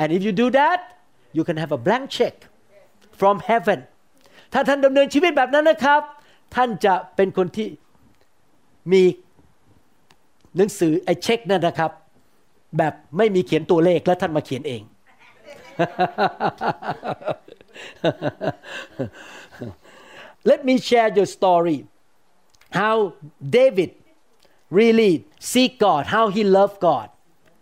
[0.00, 0.80] and if you do that
[1.36, 2.34] you can have a blank check
[3.20, 3.80] from heaven
[4.52, 6.02] ถ้าท่านดำเนินชีวิตแบบนั้นนะครับ
[6.54, 7.68] ท่านจะเป็นคนที่
[8.92, 9.02] มี
[10.56, 11.90] หนังสือไอ้เช็คนั่นนะครับ
[12.78, 14.82] แบบไม่มีเขียนตัวเลขแล้วท่านมาเขียนเอง
[20.50, 21.78] Let me share your story
[22.80, 22.96] how
[23.58, 23.90] David
[24.78, 25.12] really
[25.52, 27.08] seek God how he loved God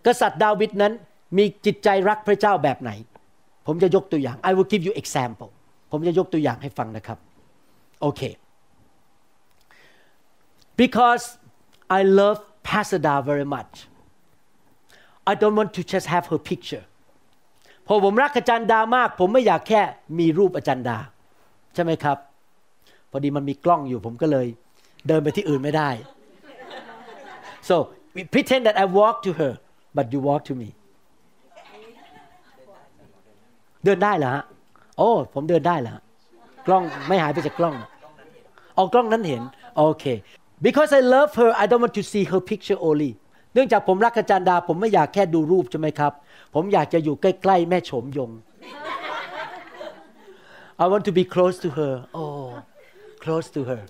[0.06, 0.92] กษัตริย์ดาวิดนั้น
[1.36, 2.90] มีจิตใจรักพระเจ้าแบบไหน
[3.72, 5.50] ผมจะยกตัวอย่าง I will give you example
[5.90, 7.18] ผมจะยกตัวอย่างให้ฟังนะครับ
[8.02, 8.20] โอเค
[10.80, 11.24] because
[11.98, 13.72] I love Pasada very much
[15.30, 16.84] I don't want to just have her picture
[17.86, 19.82] พอผมรักอาจารย์ดามาก ผมไม่อยากแค่
[20.18, 20.98] มีรูปอาจารย์ดา
[21.74, 22.18] ใช่ไหมครับ
[23.10, 24.46] พอดีมันมีกล้องอยู่ผมก็เลย
[25.06, 25.90] เดินไปที่อื่นไม่ได้
[27.68, 27.76] so
[28.32, 29.52] pretend that I walk to her
[29.96, 30.68] but you walk to me
[33.84, 34.44] เดินได้เหรอฮะ
[34.98, 35.96] โอ้ผมเดินได้เหรอ
[36.66, 37.74] กล้องไม่หายไปจากกล้อง
[38.74, 39.42] เอากล้องนั้นเห็น
[39.76, 40.04] โอเค
[40.66, 43.10] because I love her I don't want to see her picture only
[43.54, 46.12] เนื่องจากผมรักอาจารย์ดา ผมไม่อยากแค่ดูรูปใช่ไหมครับ
[46.54, 48.30] ผมอยากจะอยู่ใกล้ ๆ แม่โฉมยง
[50.82, 52.48] I want to be close to her oh
[53.24, 53.82] close to her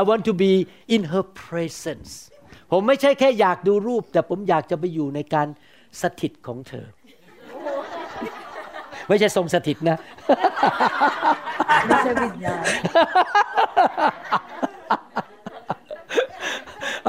[0.00, 0.52] I want to be
[0.94, 2.10] in her presence
[2.70, 5.48] ผมไม่ใช่แค่อยากดูรูป แต่ผมอยากจะไปอยู่ในการ
[6.00, 6.86] สถิตของเธอ
[9.08, 9.96] ไม่ใช่ทรงสถิตนะ
[11.86, 12.64] ไม่ใช่วิญญาณ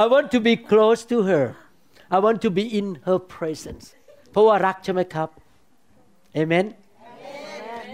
[0.03, 1.45] I want to be close to her
[2.15, 3.85] I want to be in her presence
[4.31, 5.29] เพราะว่ารักใช่ไหมครับ
[6.41, 6.65] Amen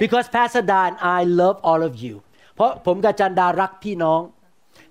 [0.02, 2.16] because Pastor Dan and I love all of you
[2.56, 4.22] เพราะผมกับจันดารักพี่น้อง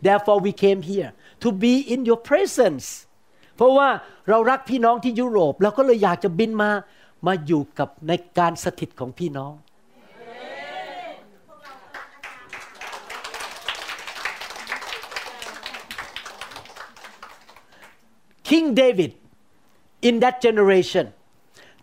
[0.07, 1.11] therefore we came here
[1.42, 2.87] to be in your presence
[3.57, 3.88] เพราะว่า
[4.31, 6.70] เรารักพี่น้องที่ยุโรปเราก็เลยอยากจะบินมา
[7.27, 9.53] มาอยู่กับในการสถิตของพี่น้อง
[18.49, 19.13] King David
[20.09, 21.07] in that generation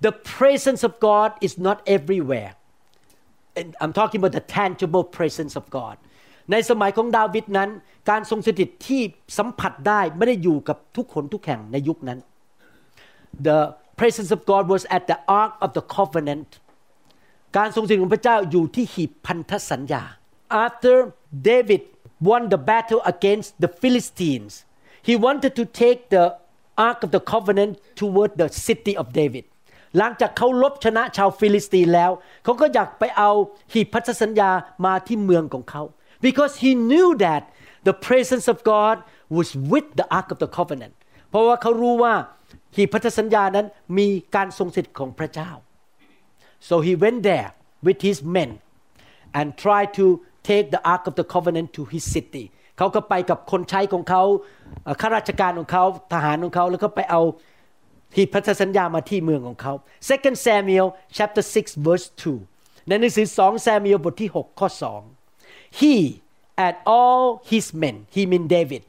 [0.06, 2.52] the presence of God is not everywhere
[3.60, 5.96] And I'm talking about the tangible presence of God
[6.52, 7.70] ในสมัยของดาวิดนั้น
[8.10, 9.02] การทรงสถิตที่
[9.38, 12.20] สัมผัสได้ไม่ได้อยู่กับทุกคนทุกแห่งในยุคนั้น
[13.46, 13.60] The
[14.01, 16.51] presence of God was at the ark of the covenant
[17.57, 20.03] การทรงสถิตของพระเจ้าอยู่ที่หีบพันธสัญญา
[20.65, 20.97] After
[21.51, 21.83] David
[22.29, 24.53] won the battle against the Philistines
[25.09, 26.25] he wanted to take the
[26.89, 29.45] ark of the covenant toward the city of David
[29.99, 32.11] หลังจากเขาลบชนะชาวฟิลิสตีนแล้ว
[32.45, 33.31] เขาก็อยากไปเอา
[33.73, 34.51] หีบพันธสัญญา
[34.85, 35.83] มาที่เมืองของเขา
[36.27, 37.43] because he knew that
[37.89, 38.97] the presence of God
[39.37, 40.95] was with the ark of the covenant
[41.31, 42.15] เพราะว่าเขารู้ว่า
[42.77, 43.67] หีบพันธสัญญานั้น
[43.99, 45.51] มีการทรงสิทธิ์ของพระเจ้า
[46.69, 47.51] so he went there
[47.87, 48.51] with his men
[49.39, 50.07] and tried to
[50.49, 52.45] take the ark of the covenant to his city
[52.79, 54.23] เขาก็ไปกับคนใช้ของเขา
[55.01, 57.23] ข้าราชการของเขาทหารของเขาแล้วก็ไปเอา
[58.15, 59.73] ที่พันธสัญญามาที่เมืองของเขา
[60.09, 62.07] Second Samuel chapter 6 verse
[62.49, 64.69] 2ในหนังสือ2 Samuel บทที่6ข้อ
[65.25, 65.95] 2 He
[66.65, 68.83] and all his men he mean David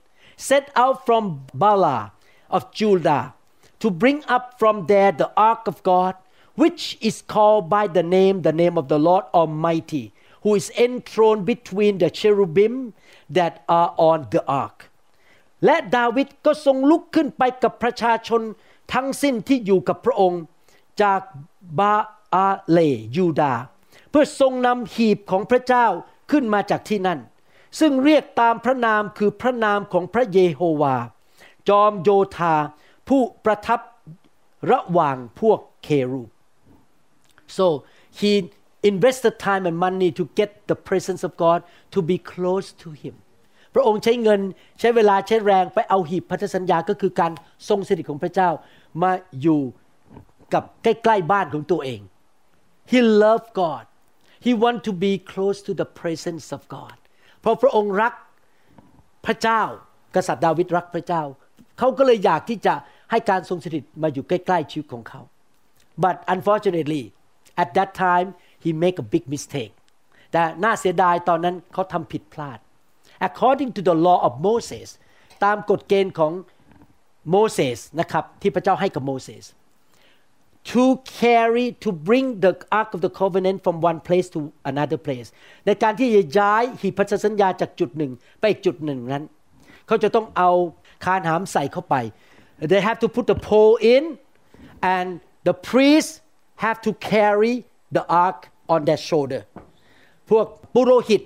[0.50, 1.24] set out from
[1.62, 1.98] Bala
[2.56, 3.24] of Judah
[3.83, 6.15] to bring up from there the ark of God
[6.63, 10.05] which is called by the name the name of the Lord Almighty
[10.43, 12.75] who is enthroned between the cherubim
[13.39, 14.79] that are on the ark
[15.65, 18.43] และดาวิดก็ทรงลุกขึ้นไปกับประชาชน
[18.93, 20.43] ทั้งสิ้นที่อยู่กับพระองค์
[21.03, 21.21] จาก
[21.79, 21.95] บา
[22.35, 22.79] อาเล
[23.17, 23.55] ยูดา
[24.11, 25.87] เพื่อทรงนำหีบของพระเจ้า
[26.31, 27.21] ขึ้นมาจากที่นั่น
[27.81, 30.97] ซึ่งเรียกตามพระนามคือพระนามของพระเยโฮวา
[31.69, 32.55] จอมโยธา
[33.11, 33.81] ผู้ประทับ
[34.73, 36.31] ระหว่างพวกเครูบ
[37.57, 37.67] so
[38.21, 38.33] he
[38.91, 41.61] invested time and money to get the presence of God
[41.95, 43.15] to be close to him
[43.75, 44.41] พระองค์ใช้เงิน
[44.81, 47.33] ใช้เวลาใช้แรงไปเอาหีบพันธสัญญาก็คือการ
[47.69, 48.51] ทรงสถิตของพระเจ้า
[49.03, 49.61] มาอยู่
[50.55, 52.01] กับใกล้ๆบ้านของตัวเอง
[52.91, 53.85] he loved God
[54.47, 56.99] he want to be close to the presence of God
[57.41, 58.13] เพราะพระองค์รัก
[59.27, 59.63] พระเจ้า
[60.17, 61.23] กษัตริย์ดาวิดรักพระเจ้า
[61.79, 62.75] เขาก็เลยอยากที่จะ
[63.11, 65.21] ให้การทรงสถิตมาอยู่ใกล้ๆชีวิตของเขา
[66.05, 67.03] but unfortunately
[67.63, 68.29] at that time
[68.65, 69.73] he make a big mistake
[70.33, 72.59] แต่น่าเสียดายตอนนั้นเขาทำผิดพลาด
[73.29, 74.89] according to the law of Moses
[75.45, 76.33] ตามกฎเกณฑ์ของ
[77.31, 79.45] โมเสสนะครับที่พระเจ้าให้กับโมเสส
[80.71, 80.85] to
[81.21, 85.29] carry to bring the ark of the covenant from one place to another place
[85.67, 89.25] ในการที่จะย้ายหีบพันธสัญญาจากจุดหนึ่งไปอีกจุดหนึ่งนั้น
[89.87, 90.51] เขาจะต้องเอา
[91.05, 91.95] คานหามใส่เข้าไป
[92.72, 94.04] they have to put the pole in
[94.82, 95.08] and
[95.48, 96.22] the priest
[96.66, 97.54] have to carry
[97.92, 98.40] the ark
[98.74, 99.42] on their shoulder
[100.30, 101.22] พวกปุโรหิต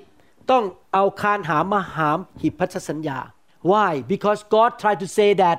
[0.52, 3.20] ต้องเอาคานหามมาหามหีบพันธสัญญา
[3.72, 5.58] why because God tried to say that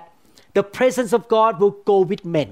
[0.57, 2.51] the presence of God will go with men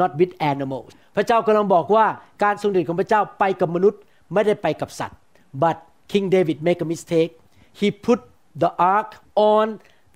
[0.00, 2.06] not with animals พระเจ้ากำลังบอกว่า
[2.42, 4.00] การทรงเดชของพระเจ้าไปกับมนุษย์
[4.32, 5.18] ไม่ได้ไปกับสัตว์
[5.62, 5.76] but
[6.12, 7.32] King David make a mistake
[7.80, 8.20] he put
[8.62, 9.10] the ark
[9.54, 9.66] on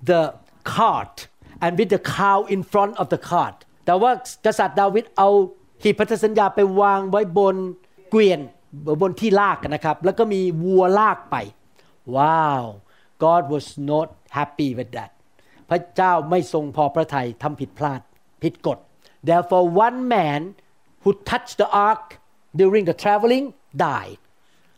[0.09, 0.21] the
[0.73, 1.15] cart
[1.64, 4.10] And with the cow in front of the cart แต่ว่า
[4.46, 5.28] กษัตริย์ดาวิดเอา
[5.82, 7.56] หีบพันธสัญญาไปวางไว้บน
[8.10, 8.40] เกวียน
[9.00, 11.36] บนที่ลากนะครับ แล้วก็มีวัวลากไป
[12.16, 12.64] ว้าว
[13.22, 15.10] God was not happy with that
[15.70, 18.00] พระเจ้าไม่ทรงพอพระทัยทำผิดพลาด
[18.42, 18.78] ผิดกฎ
[19.28, 20.40] therefore one man
[21.02, 22.04] who touched the ark
[22.60, 23.46] during the traveling
[23.84, 24.20] died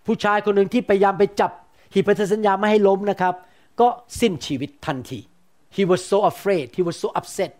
[0.06, 1.52] ผู้ชายคนหนึ่งที่พยายามไปจับ
[1.92, 3.34] หีบพันธสัญญาไม่ให้ล้มนะครับ
[3.80, 3.88] ก็
[4.20, 5.20] สิ้นชีวิตทันที
[5.77, 7.51] he was so afraid he was so upset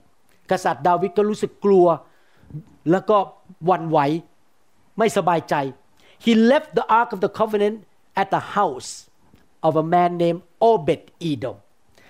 [0.52, 1.88] กษัตริย์ดาวิดก็รู้สึกกลัว
[2.92, 3.18] แล้วก็
[3.66, 4.00] หวั่นไหว
[4.98, 5.56] ไม่สบายใจ
[6.26, 7.78] he left the ark of the covenant
[8.22, 8.90] at the house
[9.68, 11.58] of a man named Obed Edom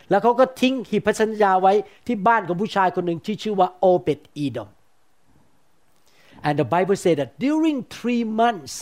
[0.10, 1.74] แล้วเขาก็ทิ้งหีบพันธสัญญาไว้
[2.08, 4.70] ที่บ้านของผู้ชายคนหนึ่งที่ชื่อว่า Obed Edom
[6.48, 8.76] and the Bible said that during three months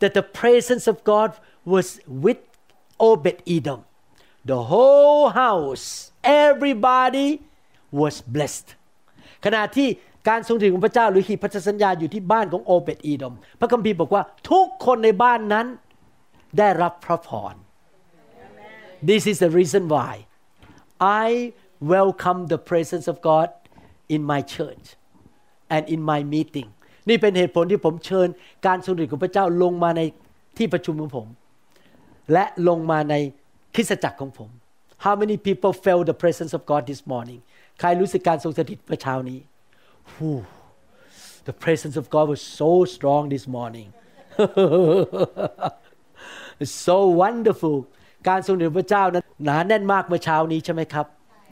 [0.00, 1.30] that the presence of God
[1.72, 1.86] was
[2.24, 2.42] with
[3.08, 3.80] Obed Edom
[4.51, 5.85] the whole house
[6.45, 7.27] everybody
[7.99, 8.67] was blessed
[9.45, 9.87] ขณะที่
[10.29, 15.67] การทรงถึงของพระเจ้าหรือหีบพันธสัญญาอยู่ที่บ้านของโอเบตอีดอมพระคัมภีร์บอกว่าทุกคนในบ้านนั้น
[16.57, 17.55] ได้รับพระพร
[19.09, 20.13] This is the reason why
[21.25, 21.25] I
[21.95, 23.47] welcome the presence of God
[24.15, 24.85] in my church
[25.75, 26.69] and in my meeting
[27.09, 28.27] นี่เป็นเหตุผลที่ผมเชิญ
[28.65, 30.01] การทรงฤทธิ์ของพระเจ้าลงมาใน
[30.57, 31.27] ที่ประชุมของผม
[32.33, 33.15] และลงมาใน
[33.74, 34.50] คริสตจักรของผม
[35.04, 37.40] How many people felt the presence of God this morning
[37.80, 39.38] ใครรู้สึกการทรงสถิตเมื่อเช้านี้
[40.12, 40.40] Whew,
[41.48, 43.88] The presence of God was so strong this morning
[46.62, 47.76] It's so wonderful
[48.28, 51.06] การทรงสถิตพระเจ้านั้นหนาแน่นมากเมื่อเช้านี้ใช่ไหมครับ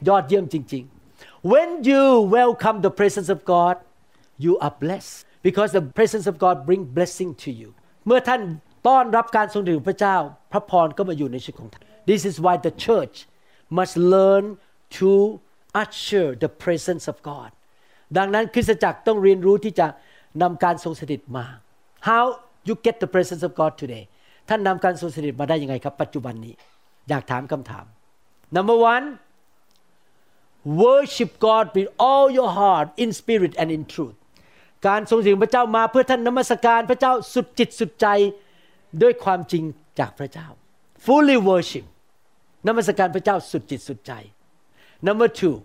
[0.07, 0.83] ยอดเยี่ยมจริง
[1.15, 2.03] ๆ When you
[2.37, 3.75] welcome the presence of God
[4.45, 5.15] you are blessed
[5.47, 7.69] because the presence of God bring blessing to you
[8.07, 8.41] เมื่อท่าน
[8.87, 10.17] ต้อนรับการทรงสถิตของพระเจ้า
[10.51, 13.15] พระพรก็มาอยู่ในชีวิตของท่าน This is why the church
[13.77, 14.43] must learn
[14.99, 15.11] to
[15.83, 17.49] usher the presence of God
[18.17, 19.87] ดังนั้นคริสตจักรต้องเรียนรู้ที่จะ
[20.41, 21.45] นำการทรงสถิตมา
[22.09, 22.23] How
[22.67, 24.03] you get the presence of God today
[24.49, 26.53] ท่านนำการทรงสถิตมาได้ยังไงครับ ปัจจุบันนี้
[27.09, 27.85] อยากถามคำถาม
[28.57, 29.05] Number one
[30.81, 34.17] worship God with all your heart in spirit and in truth
[34.87, 38.07] การทรงสถิตของพระเจ้ามาเพื่อท่านนมัสการพระเจ้าสุดจิตสุดใจ
[39.01, 39.63] ด้วยความจริง
[39.99, 40.47] จากพระเจ้า
[41.05, 41.85] fully worship
[42.66, 44.12] นมัสการพระเจ้าสุดจิตสุดใจ
[45.06, 45.56] number two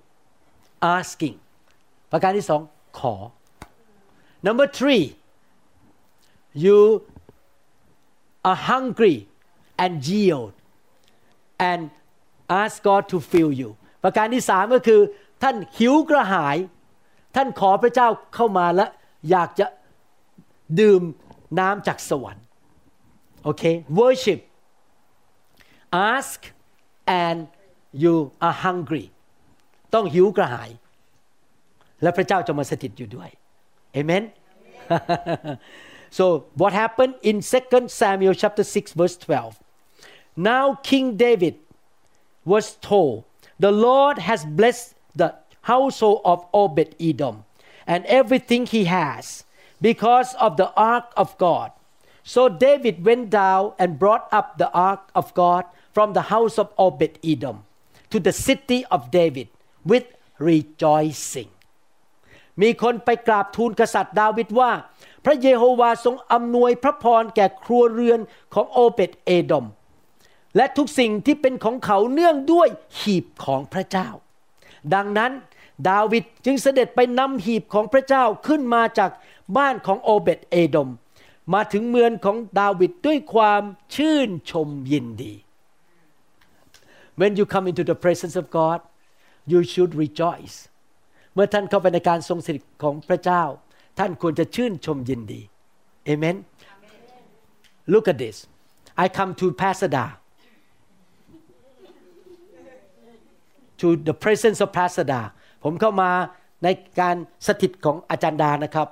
[0.95, 1.35] asking
[2.11, 2.61] ประการที่สอง
[2.99, 3.15] ขอ
[4.47, 5.05] number three
[6.63, 6.79] you
[8.49, 9.15] are hungry
[9.83, 10.53] and yield
[11.69, 11.81] and
[12.61, 13.69] ask God to fill you
[14.03, 15.01] ประการที่สามก็คือ
[15.43, 16.57] ท่านหิวกระหาย
[17.35, 18.85] ท่านขอพระเจ้าเข้ามาและ
[19.29, 19.65] อยากจะ
[20.79, 21.01] ดื่ม
[21.59, 22.45] น้ำจากสวรรค์
[23.43, 23.63] โอเค
[23.99, 24.39] worship
[26.13, 26.39] ask
[27.24, 27.38] and
[28.02, 28.14] you
[28.46, 29.06] are hungry
[29.94, 30.70] ต้องหิวกระหาย
[32.02, 33.30] และพระเจ้าจะมาสถิตอยู่ด้วย
[34.00, 34.24] amen
[36.18, 36.24] so
[36.60, 39.58] what happened in 2 Samuel chapter 6 verse 12
[40.50, 41.54] now King David
[42.52, 43.24] was told
[43.58, 47.44] the Lord has blessed the household of Obed Edom
[47.86, 49.44] and everything he has
[49.80, 51.72] because of the ark of God.
[52.22, 55.64] So David went down and brought up the ark of God
[55.95, 57.57] from the house of Obed Edom
[58.11, 59.47] to the city of David
[59.89, 60.05] with
[60.49, 61.51] rejoicing.
[62.61, 64.71] มีคนไปกราบทูลกษัตริย์ดาวิดว่า
[65.25, 68.19] พระเยโฮวาทรงอำนวยพระพรแก่ครัวเรือน
[68.53, 69.65] ของโอเบตเอดอม
[70.55, 72.67] และทุกสิ่งที่เป็นของเขาเนื่องด้วย
[72.99, 74.09] หีบของพระเจ้า
[74.93, 75.31] ดังนั้น
[75.89, 79.11] ดาวิดจึงเสด็จไปนำหีบของพระเจ้าขึ้นมาจาก
[79.57, 80.89] บ้านของโอเบตเอดอม
[81.53, 83.63] มาถึงเมืองของดาวิดด้วยความ
[83.95, 85.33] ชื่นชมยินดี
[87.21, 88.79] When you come into the presence of God
[89.51, 90.57] you should rejoice
[91.33, 93.43] เมื่อท่านเข้าไปในการทรงสถิตของพระเจ้า
[93.99, 95.41] ท่านควรจะชื่นชมยินดี
[96.09, 96.37] Amen
[97.93, 98.37] Look at this
[99.03, 100.05] I come to Pasada
[103.81, 105.19] to the presence of Pasada
[105.63, 106.11] ผมเข้ามา
[106.63, 106.67] ใน
[106.99, 107.15] การ
[107.47, 108.87] สถิตของอาจารย์ดานะครับ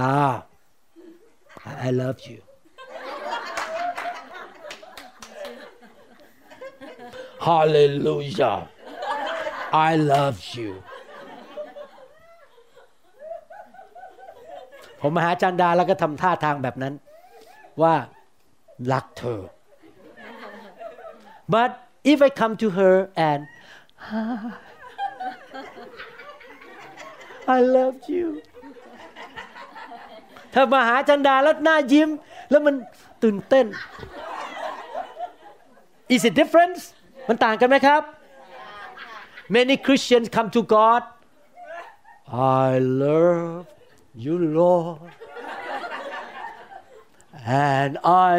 [0.00, 0.14] ดา
[1.70, 2.40] I I love you
[7.46, 8.56] Hallelujah
[9.90, 10.70] I love you
[15.00, 16.94] ผมมาหาจารย์ดาแล้วก็ทำท่าทางแบบนั้น
[17.82, 17.94] ว่า
[18.92, 19.40] รักเธอ
[21.54, 21.70] but
[22.12, 22.94] if I come to her
[23.28, 23.40] and
[27.56, 28.26] I love you
[30.54, 32.10] ถ้ามาหาจารย์ดาแล้วหน้ายิ้ม
[32.50, 32.74] แล้วมัน
[33.22, 33.66] ตื่นเต้น
[36.14, 36.76] is it different
[37.28, 38.02] มันต่างกันไหมครับ
[39.56, 41.02] many Christians come to God
[42.62, 42.68] I
[43.04, 43.66] love
[44.24, 45.12] you Lord
[47.70, 47.92] and
[48.32, 48.36] I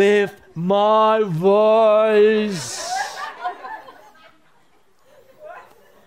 [0.00, 0.38] lift
[0.72, 1.14] my
[1.48, 2.64] voice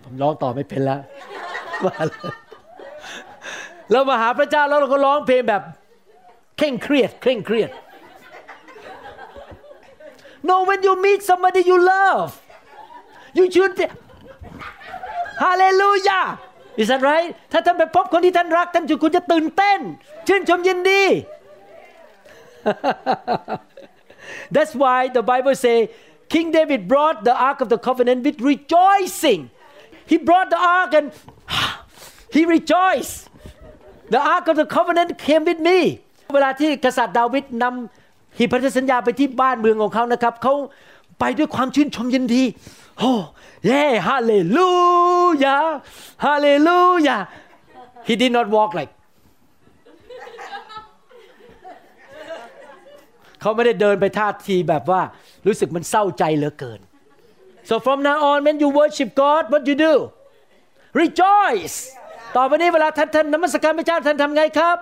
[0.03, 1.01] ผมร้องต่อไม่เป็นแล้ว
[1.85, 2.42] ว่าเลย
[3.91, 5.61] เรามาหาพระเจ้าแล้วเราก็ร้องเพลงแบบ
[6.57, 7.71] เคร่งเครียดเคร่งเครียด
[10.49, 12.29] No when you meet somebody you love
[13.37, 13.73] you should
[15.43, 16.25] Hallelujah
[16.81, 19.79] Is that right ถ้าท่านไปพบคนที่ท่านรักท่านจะคุณจะตื่นเต้น
[20.27, 21.03] ชื่นชมยินดี
[24.55, 25.77] That's why the Bible say
[26.33, 29.41] King David brought the ark of the covenant with rejoicing
[30.11, 31.07] he brought the ark and
[32.35, 33.29] he rejoiced
[34.13, 35.79] the ark of the covenant came with me
[36.33, 40.53] เวลาที่กษัตริย์ดาวิดนำหีบพันธสัญญาไปที่บ้านเมืองของเขานะครับเขา
[41.19, 42.43] ไปด้วยความชื่นชมยินดี
[42.99, 43.11] โอ้
[43.65, 44.71] เย่ฮาเลลู
[45.43, 45.57] ยา
[46.25, 47.17] ฮาเลลูยา
[48.07, 48.91] he did not walk like
[53.41, 55.01] เขาไม่ได้เดินไปท่าทีแบบว่า
[55.47, 56.79] รู้สึกมันเศร้าใจเหลือเกิน
[57.69, 59.93] so from now on when you worship God what you do
[61.01, 61.77] rejoice
[62.35, 64.77] ต่อไปนี้เวลาท่านท่านนมัสการพระเจ้าท่านทำไงครับ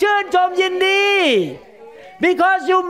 [0.00, 1.04] ชื่นชมยินดี
[2.24, 2.80] because you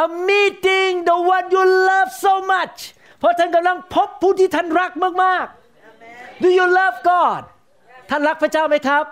[0.00, 2.78] are meeting the one you love so much
[3.18, 4.90] เพราะท่านกำลังพบผู้ที่ท่านรัก
[5.22, 7.42] มากๆ do you love God
[8.10, 9.04] ท่านรักพระเจ้าไหมครับ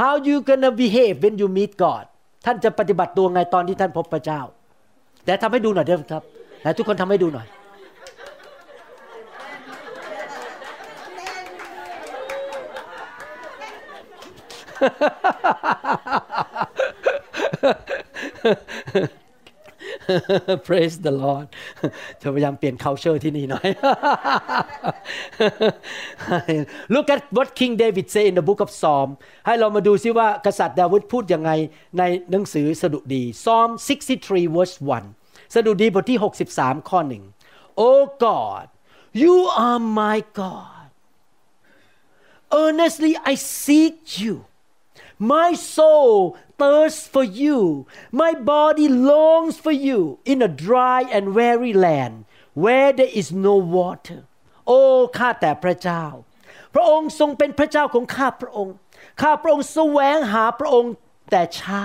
[0.00, 2.04] how you gonna behave when you meet God
[2.46, 4.40] ท่านจะปฏิบัติตัวไงตอนที่ท่านพบพระเจ้า
[5.24, 6.22] แต่ทำให้ดูหน่อยได้ไหมครับ
[6.60, 7.46] ไหนทุกคนทำให้ดูหน่อย
[20.68, 21.46] Praise the Lord
[22.20, 23.68] จะพยายามเปลี่ยน culture ที่นี่หน่อย
[26.94, 29.08] Look at what King David say in the book of Psalm
[29.46, 31.50] ให้เรามาดูซิว่ากษัตริย์ดาวิดพูดยังไง
[31.98, 33.70] ในหนังสือสดุดี Psalm
[34.18, 34.76] 63 verse
[35.14, 36.18] 1 สดุดีบทที่
[36.52, 37.22] 63 ข้อหนึ่ง
[37.86, 38.66] Oh God
[39.22, 40.88] you are my God
[42.62, 44.34] earnestly I seek you
[45.20, 47.86] my soul thirsts for you.
[48.10, 53.54] My body longs for you in a dry and weary land where there is no
[53.56, 54.20] water.
[54.66, 54.80] โอ้
[55.18, 56.04] ข้าแต่พระเจ้า
[56.74, 58.74] พระองค์ทรงเป็นพระเจ้าของข้าพระองค์
[59.22, 60.92] ข้าพระองค์แสวงหาพระองค์
[61.30, 61.84] แต่เช้า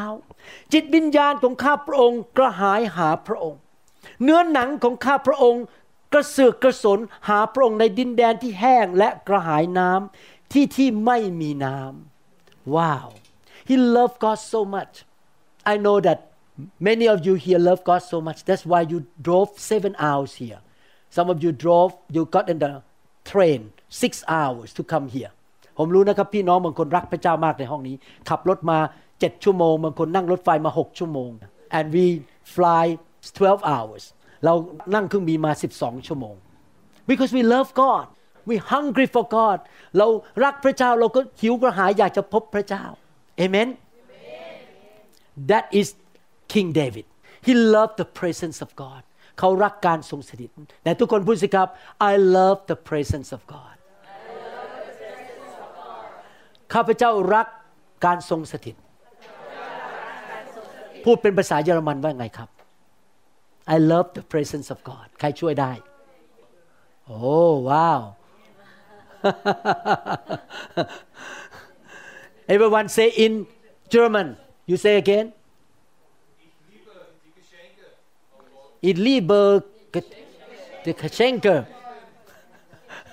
[0.73, 3.59] จิตวิญญาณของข้าพระองค์กระหายหาพระองค์
[4.23, 5.63] เนื้อหนังของข้าพระองค์
[6.13, 13.09] กระเสือกกระสนหาพระองค์ในดินแดนที่แห้งและกระหายน้ำที่ที่ไม่มีน้ำว้าว
[13.64, 15.04] He loved God so much.
[15.72, 16.18] I know that
[16.78, 18.44] many of you here love God so much.
[18.44, 20.60] That's why you drove seven hours here.
[21.16, 22.82] Some of you drove, you got in the
[23.24, 25.32] train six hours to come here.
[25.78, 27.96] ผมรู้นะครับพี่น้องบางคนรักพระเจ้ามากในห้องนี้
[28.28, 28.78] ขับรถมา
[29.10, 31.30] 7 ชั่วโมงบางคนนั่งรถไฟมา 6 ชั่วโมง
[31.78, 32.06] and we
[32.54, 32.84] fly
[33.28, 34.04] 12 hours
[34.44, 34.54] เรา
[34.94, 36.34] นั่งเครื่องบินมา 12 ชั่วโมง
[37.10, 38.06] because we love God
[38.48, 39.58] we hungry for God
[39.98, 40.06] เรา
[40.44, 42.84] รักพระเจ้าเราก็หิวกระหายอยากจะพบพระเจ้า
[43.43, 43.69] Amen
[45.49, 45.87] that is
[46.53, 47.05] King David
[47.47, 49.01] he loved the presence of God
[49.39, 50.49] เขารักการทรงสถิต
[50.83, 51.67] แต่ทุกคนพูดสิครับ
[52.11, 53.75] I love the presence of God
[56.73, 57.47] ข้าพเจ้ารัก
[58.05, 58.75] การทรงสถิต
[61.05, 62.49] พูดเป็นภาษาเยอรมันว่าไงครับ
[63.75, 65.71] I love the presence of God ใครช่วยได้
[67.05, 67.19] โอ้
[67.69, 68.01] ว้าว
[72.54, 73.32] Everyone say in
[73.94, 74.26] German
[74.70, 75.26] you say again
[78.82, 79.62] Ich liebe
[80.84, 81.66] die Geschenke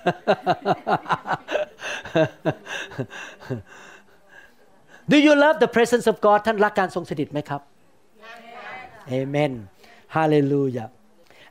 [5.08, 7.62] Do you love the presence of God ท่านรักการทรงสถิตไหมครับ
[9.18, 9.52] Amen
[10.16, 10.88] Hallelujah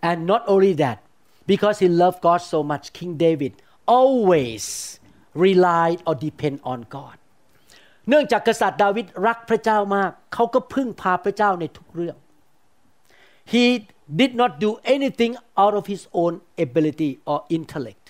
[0.09, 0.97] and not only that
[1.51, 3.53] because he loved God so much King David
[3.97, 4.63] always
[5.45, 7.17] relied or depend on God
[8.08, 12.16] เนื่องจากกษัตริย์ดาวิดรักพระเจ้ามาก เขาก็พึ่งพาพระเจ้าในทุกเรื่อง
[13.52, 13.64] he
[14.20, 15.32] did not do anything
[15.62, 16.34] out of his own
[16.66, 18.04] ability or intellect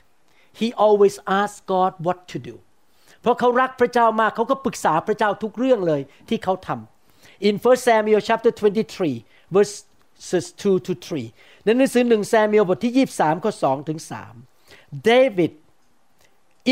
[0.60, 2.56] he always asked God what to do
[3.20, 8.52] เพราะเขารักพระเจ้ามากเขาก็ปรึกษาพระเจ้าทุกเรื่องเลยที่เขาทำ in 1 Samuel chapter
[9.00, 10.92] 23 verses 2 to
[11.28, 14.00] 3ในหนังสือหนึ่งแซมูเอลบทที่ 23 ข้อ 2 ถึง
[14.52, 15.52] 3 David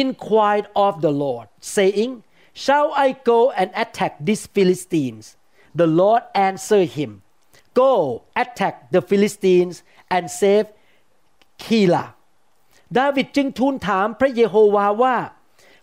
[0.03, 1.47] inquired of the Lord
[1.77, 2.13] saying
[2.65, 5.25] shall I go and attack these Philistines
[5.81, 7.11] the Lord answered him
[7.83, 7.93] go
[8.43, 9.83] attack the Philistines
[10.15, 10.67] and save
[11.65, 12.09] Keilah
[12.99, 15.17] ดาวิดจึงทูลถามพระเยโฮวาว่า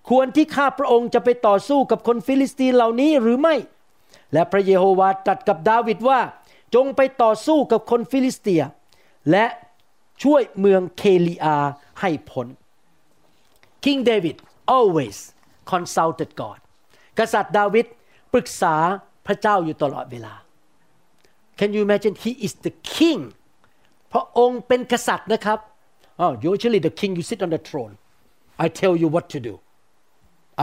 [0.09, 3.55] ควรที่ข้าพระองค์จะไปต่อสู้กับคนฟิลิสเตีนเหล่านี้หรือไม่
[4.33, 6.19] และพระเยโฮวาตรัสกับดาวิดว่า
[6.75, 8.61] จงไปต่อสู้กับคนฟิลิสเตีย
[9.31, 9.45] และ
[10.23, 11.57] ช่วยเมืองเคอีลาห์
[12.01, 12.47] ให้พ้น
[13.83, 14.37] King David
[14.77, 15.17] always
[15.73, 16.59] consulted God
[17.19, 17.85] กษัตริย์ดาวิด
[18.33, 18.75] ปรึกษา
[19.27, 20.33] พระเจ้าอยู่ตลอดเวลา
[21.59, 23.21] Can you imagine he is the king
[24.13, 25.59] พระองค์เป็นกษัตริย์นะครับ
[26.21, 27.93] Oh usually the king you sit on the throne
[28.63, 29.53] I tell you what to do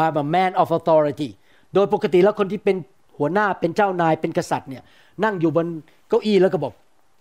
[0.02, 1.30] I'm a man of authority
[1.74, 2.76] โดยปกติแล้วคนที่เป็น
[3.18, 4.82] หัวหน้าเป็นเจ้านายเป็นกษัตริย์เนี่ย
[5.24, 5.66] นั่งอยู่บน
[6.09, 6.72] เก้าอี้แล้วก็บอก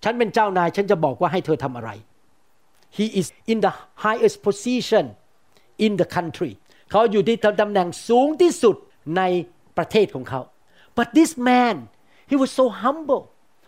[0.03, 1.89] ฉันเป็นเจ้านายฉันจะบอกว่าให้เธอทำอะไร
[2.97, 3.73] He is in the
[4.05, 5.05] highest position
[5.85, 6.51] in the country
[6.93, 8.75] เขาอยู่ที่ตำแหน่งสูงที่สุด
[9.17, 9.21] ใน
[9.77, 10.41] ประเทศของเขา
[10.97, 11.75] but this man
[12.31, 13.23] he was so humble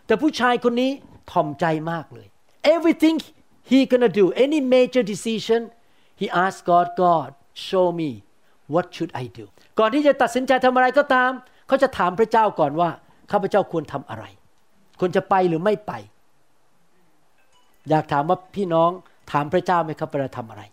[0.05, 0.91] แต่ผู้ชายคนนี้
[1.31, 2.27] ถ่อมใจมากเลย
[2.75, 3.15] everything
[3.69, 5.61] he gonna do any major decision
[6.21, 7.29] he asked God God
[7.67, 8.09] show me
[8.73, 9.45] what should I do
[9.79, 11.31] ก่อนที่จะตัดสินใจทำอะไรก็ตาม
[11.67, 12.89] เขาจะถามพระเจ้าก่อนว่า
[13.31, 14.25] ข้าพเจ้าควรทำอะไร
[14.99, 15.91] ควรจะไปหรือไม่ไป
[17.89, 18.91] อยากถามว่าพี่น้อง
[19.31, 20.63] ถามพระเจ้าไหมครับเวลาทำอะไร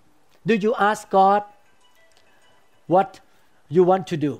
[0.48, 1.42] Do you ask God
[2.94, 3.10] what
[3.74, 4.32] you want to do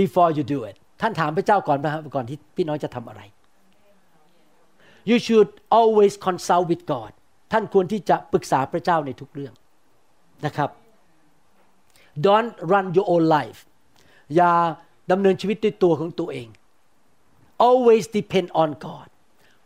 [0.00, 3.22] before you do it ท่านถามพระเจ้าก่อนไหมครับก่อนที่พี่น้องจะทำอะไร
[5.10, 7.12] You should always consult with God
[7.52, 9.54] ท่านควรที่จะปรึกษาพระเจ้าในทุกเรื่อง
[10.46, 10.70] นะครับ
[12.26, 13.60] Don't run your own life
[14.36, 14.52] อย่า
[15.10, 16.48] ดำเนินชีวิตด้วยตัวของตัวเอง
[17.66, 19.08] Always depend on God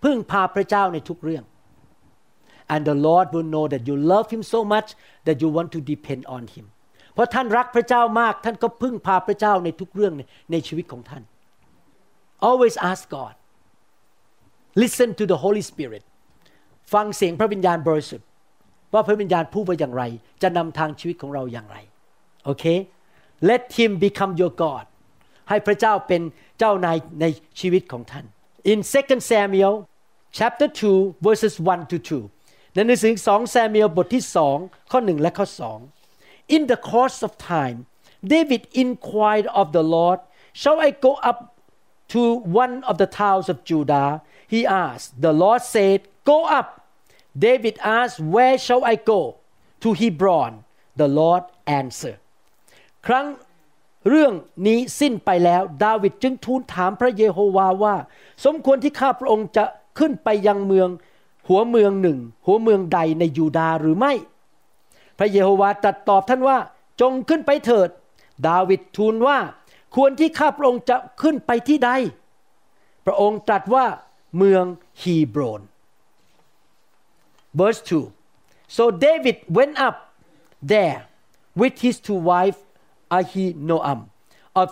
[0.03, 1.45] พึ่งพาพระเจ้าในทุกเรื่อง
[2.75, 4.89] and the Lord will know that you love him so much
[5.27, 6.67] that you want to depend on him
[7.15, 10.13] เพราะท่านรักพระเจ้ามาก ท่านก็พึ่งพาพระเจ้าในทุกเรื่อง
[10.53, 11.23] ในชีวิตของท่าน
[12.49, 13.35] always ask God
[14.83, 16.05] listen to the Holy Spirit
[16.93, 18.27] ฟังเสียงพระวิญญาณบริสุทธิ์
[18.95, 20.03] ว่าพระวิญญาณพูดว่าอย่างไร
[20.43, 21.77] จะนำทางชีวิตของเราอย่างไร
[22.45, 22.65] โอเค
[23.51, 24.85] let him become your God
[25.49, 26.23] ให้พระเจ้าเป็น
[26.59, 27.25] เจ้านายใน
[27.61, 28.25] ชีวิตของท่าน
[28.73, 29.75] in 2 Samuel
[30.39, 31.97] chapter 2 verses 1 to
[32.37, 34.25] 2 ในหนังสือ2 Samuel บทที่
[34.57, 35.47] 2 ข้อ 1 และข้อ
[35.79, 35.94] 2
[36.48, 37.86] in the course of time
[38.34, 40.20] David inquired of the Lord
[40.54, 41.40] shall I go up
[42.14, 42.22] to
[42.64, 44.22] one of the towns of Judah
[44.54, 46.00] he asked the Lord said
[46.32, 46.70] go up
[47.38, 49.22] David asked where shall I go
[49.84, 50.54] to Hebron
[51.02, 51.44] the Lord
[51.80, 52.20] answered
[53.08, 53.26] ครั้ง
[54.10, 54.34] เรื่อง
[54.68, 57.96] นี้สิ้นไปแล้ว ดาวิดจึงทูลถามพระเยโฮวาว่า
[58.46, 59.64] สมควรที่ข้าพระองค์จะ
[60.00, 60.90] ขึ้นไปยังเมือง
[61.48, 64.14] หัวเมืองหนึ่ง หัวเมืองใดในยูดาหรือไม่
[65.19, 66.59] พระเยโฮวาตรัสตอบท่านว่า
[67.01, 67.89] จงขึ้นไปเถิด
[68.49, 69.39] ดาวิดทูลว่า
[69.97, 71.91] ควรที่ข้าพระองค์จะขึ้นไปที่ใด
[73.07, 73.87] พระองค์ตรัสว่า
[74.37, 74.65] เมือง
[75.03, 75.63] ฮีบรอน
[77.59, 79.97] verse 2 so David went up
[80.73, 80.99] there
[81.61, 82.61] with his two wives
[83.17, 84.01] Ahinoam
[84.61, 84.69] of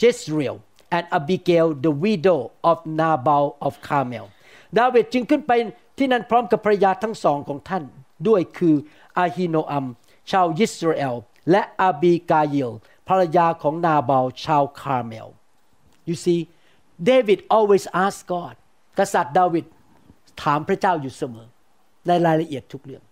[0.00, 0.56] Jezreel
[0.96, 2.40] and Abigail the widow
[2.70, 4.26] of Nabal of Carmel
[4.78, 5.52] ดาวิดจึงขึ้นไป
[5.98, 7.84] ที่นั่นพร้อมกับภรรยาทั้งสองของท่าน
[8.28, 8.74] ด้วยคือ
[9.18, 9.86] อาฮิโนอัม
[10.30, 11.14] ชาวยิสราเอล
[11.50, 12.70] และอาบีกายิล
[13.08, 15.28] ภรรยาของนาบาลชาวคาร์เมล
[16.08, 16.40] you see
[17.10, 18.54] David always ask God
[18.98, 19.64] กษัตริย์ดาวิด
[20.42, 21.46] ถามพระเจ้าอยู่เสมอ
[22.06, 23.02] ในรายละเอียดทุกเรื่อง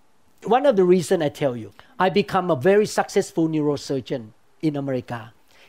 [0.57, 1.71] One of the reason I tell you
[2.05, 4.23] I become a very successful neurosurgeon
[4.67, 5.21] in America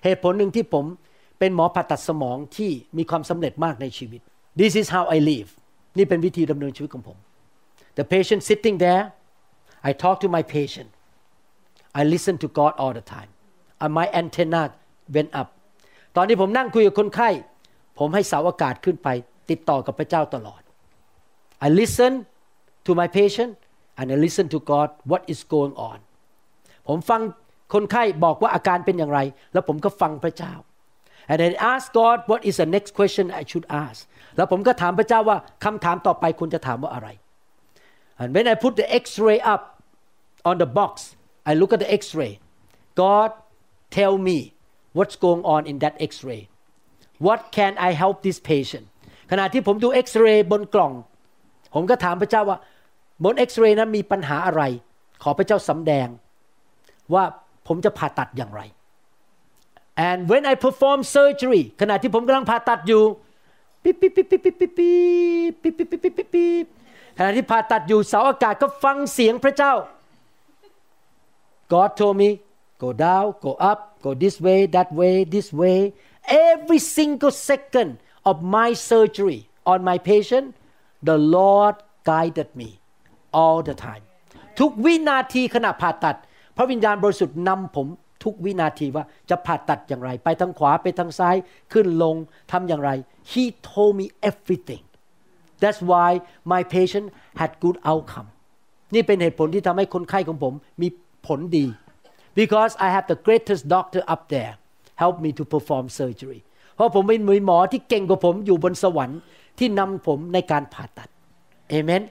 [0.03, 0.85] เหตุผลหนึ่งที่ผม
[1.39, 4.21] เป็นหมอผ่าตัดสมองที่มีความสำเร็จมากในชีวิต
[4.61, 5.49] This is how I live
[5.97, 7.17] นี่เป็นวิธีดำเนินชีวิตของผม
[7.97, 9.03] The patient sitting there
[9.89, 10.89] I talk to my patient
[11.99, 13.29] I listen to God all the time
[13.81, 14.63] and my antenna
[15.15, 15.49] went up
[16.15, 17.29] ตอนที่ผมนั่งคุยกับคนไข้
[17.99, 19.07] ผมให้เสาอากาศขึ้นไป
[19.49, 20.61] ติดต่อกับพระเจ้าตลอด
[21.65, 22.11] I listen
[22.85, 23.51] to my patient
[23.99, 25.97] and I listen to God what is going on
[26.87, 27.21] ผมฟัง
[27.73, 29.19] คนไข้บอกว่าอาการเป็นอย่างไร
[29.53, 30.53] แล้วผมก็ฟังพระเจ้า
[31.31, 33.99] and I ask God what is the next question I should ask
[34.35, 37.07] แล้วผมก็ถามพระเจ้าว่าคำถามต่อไปคุณจะถามว่าอะไร
[38.21, 39.61] and when I put the X-ray up
[40.49, 40.93] on the box
[41.49, 42.33] I look at the X-ray
[43.01, 43.29] God
[43.97, 44.37] tell me
[44.97, 46.41] what's going on in that X-ray
[47.25, 48.85] what can I help this patient
[49.31, 50.93] ขณะที่ผมดูเอ็กซเรย์บนกล่อง
[51.73, 52.57] ผมก็ถามพระเจ้าว่า
[53.23, 54.61] บนเอ็กซเรย์นั้นมีปัญหาอะไร
[55.23, 56.07] ขอพระเจ้าสำแดง
[57.13, 57.23] ว่า
[57.67, 58.61] ผมจะผ่าตัดอย่างไร
[60.09, 63.03] and when I perform surgery ขณะที่ผมกำลังผ่าตัดอยู่
[63.83, 64.71] ปิ๊บปิ๊บปิ๊บปิ๊บปิ๊บปิ๊บ
[65.63, 66.65] ปิ๊บปิ๊บปิ๊บปิ๊บปิ๊บปิ๊บ
[67.17, 69.73] ขณะที่ผ่าตัดอยู่เสาอากาศก็ฟังเสียงพระเจ้า
[71.73, 72.29] God told me
[72.83, 75.77] go down go up go this way that way this way
[76.47, 77.89] every single second
[78.29, 79.39] of my surgery
[79.71, 80.45] on my patient
[81.09, 81.75] the Lord
[82.11, 82.69] guided me
[83.39, 84.03] all the time
[84.59, 86.17] ทุกวินาทีขณะผ่าตัด
[86.57, 87.87] พระวิญญาณบริสุทธิ์นำผม
[88.23, 91.35] ทุกวินาทีว่าจะผ่าตัดอย่างไร ไปทางขวาไปทางซ้าย
[91.73, 92.15] ขึ้นลง
[92.51, 92.91] ทำอย่างไร
[93.31, 94.83] He told me everything
[95.61, 96.09] That's why
[96.51, 97.07] my patient
[97.39, 98.29] had good outcome
[98.93, 100.87] นี่เป็นเหตุผลที่ทำให้คนไข้ของผมมี
[101.27, 101.65] ผลดี
[102.39, 104.53] because I have the greatest doctor up there
[105.03, 106.39] help me to perform surgery
[106.75, 109.19] เพราะผมเป็นมือหมอที่เก่งกว่าผมอยู่บนสวรรค์
[109.59, 111.09] ที่นำผมในการผ่าตัด
[111.75, 112.03] Amen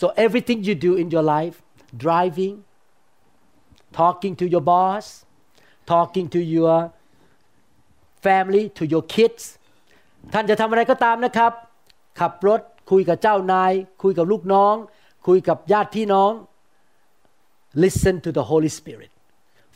[0.00, 1.56] so everything you do in your life
[2.04, 2.54] driving
[4.00, 5.04] talking to your boss
[5.92, 6.76] talking to your
[8.24, 9.44] family to your kids
[10.32, 11.52] ท่านจะทำอะไรก็ตามนะครับ
[12.20, 12.60] ขับรถ
[12.90, 14.74] คุยกับเจ้านาย คุยกับลูกน้อง
[15.26, 16.32] คุยกับญาติพี่น้อง
[17.83, 19.11] listen to the Holy Spirit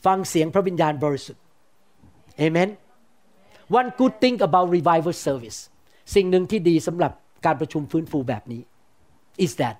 [0.05, 1.43] ฟังเสียงพระวิญญาณบริสุทธิ์
[2.43, 2.69] Amen
[3.80, 5.59] one good thing about revival service
[6.15, 7.11] สิ่งหนึ่งที่ดีสำหรับ
[7.45, 8.61] การประชุมฟื้นฟูแบบนี้
[9.45, 9.76] is that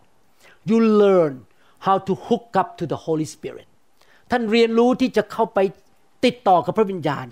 [0.70, 1.34] you learn
[1.86, 3.68] how to hook up to the Holy Spirit
[4.32, 5.60] ท่านเรียนรู้ที่จะเข้าไป
[6.26, 7.26] ติดต่อกับพระวิญญาณ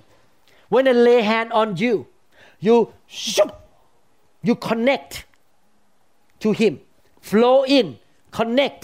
[0.74, 1.94] when I lay hand on you
[2.68, 2.76] you
[3.24, 3.52] shoot
[4.48, 5.12] you connect
[6.44, 6.74] to him
[7.30, 7.88] flow in
[8.40, 8.84] connect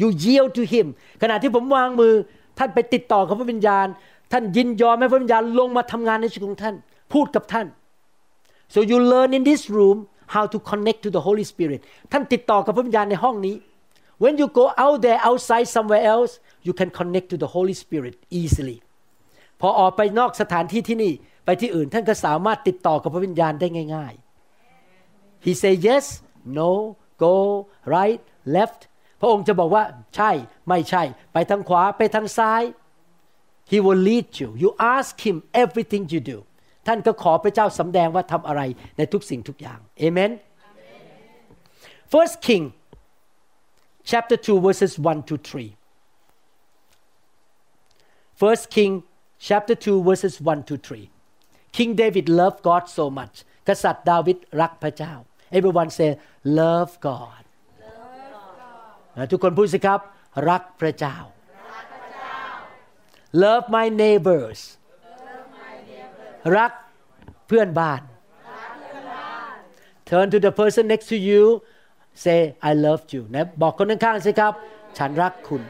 [0.00, 0.86] you yield to him
[1.22, 2.14] ขณะที่ผมวางมือ
[2.58, 3.86] ท่านไปติดต่อกับพระวิญญาณ
[4.32, 6.74] ท่านยินยอมให้พระวิญญาณลงมาทำงานในชีวิตของท่าน
[7.12, 7.66] พูดกับท่าน
[8.74, 9.98] so you learn in this room
[10.34, 11.80] how to connect to the Holy Spirit
[12.12, 13.56] ท่านติดต่อกับพระวิญญาณในห้องนี้
[14.22, 16.32] when you go out there outside somewhere else
[16.66, 18.76] you can connect to the Holy Spirit easily
[19.60, 21.12] พอออกไปนอกสถานที่ที่นี่
[21.44, 24.14] ไปที่อื่นท่านก็สามารถติดต่อกับพระวิญญาณได้ง่าย
[24.78, 26.04] ๆ he say yes
[26.58, 26.70] no
[27.24, 27.34] go
[27.94, 28.20] right
[28.56, 28.80] left
[29.20, 29.84] พระองค์จะบอกว่า
[30.16, 30.30] ใช่
[30.68, 31.02] ไม่ใช่
[31.32, 32.62] ไปทางขวาไปทางซ้าย
[33.70, 36.38] he will lead you you ask him everything you do
[36.86, 38.62] ท่านก็ขอพระเจ้าสำแดงว่าทำอะไร
[38.96, 40.30] ในทุกสิ่งทุกอย่าง amen
[42.12, 42.64] first king
[44.10, 45.76] chapter 2 verses 1 to 3
[48.40, 48.92] first king
[49.48, 53.36] chapter 2 verses 1 to 3 king david loved god so much
[53.68, 55.12] กษัตริย์ดาวิดรักพระเจ้า
[55.56, 56.10] everyone say
[56.60, 57.42] love god
[59.30, 60.00] ทุกคนพูดสิครับ
[60.48, 61.16] รักพระเจ้า
[63.42, 64.60] love my neighbors
[66.56, 66.72] รัก
[67.46, 68.02] เพื่อนบ้าน
[70.08, 71.42] turn to the person next to you
[72.24, 74.52] say I love you นะบอกคนข้างๆสิครับ
[74.98, 75.62] ฉันรักคุณ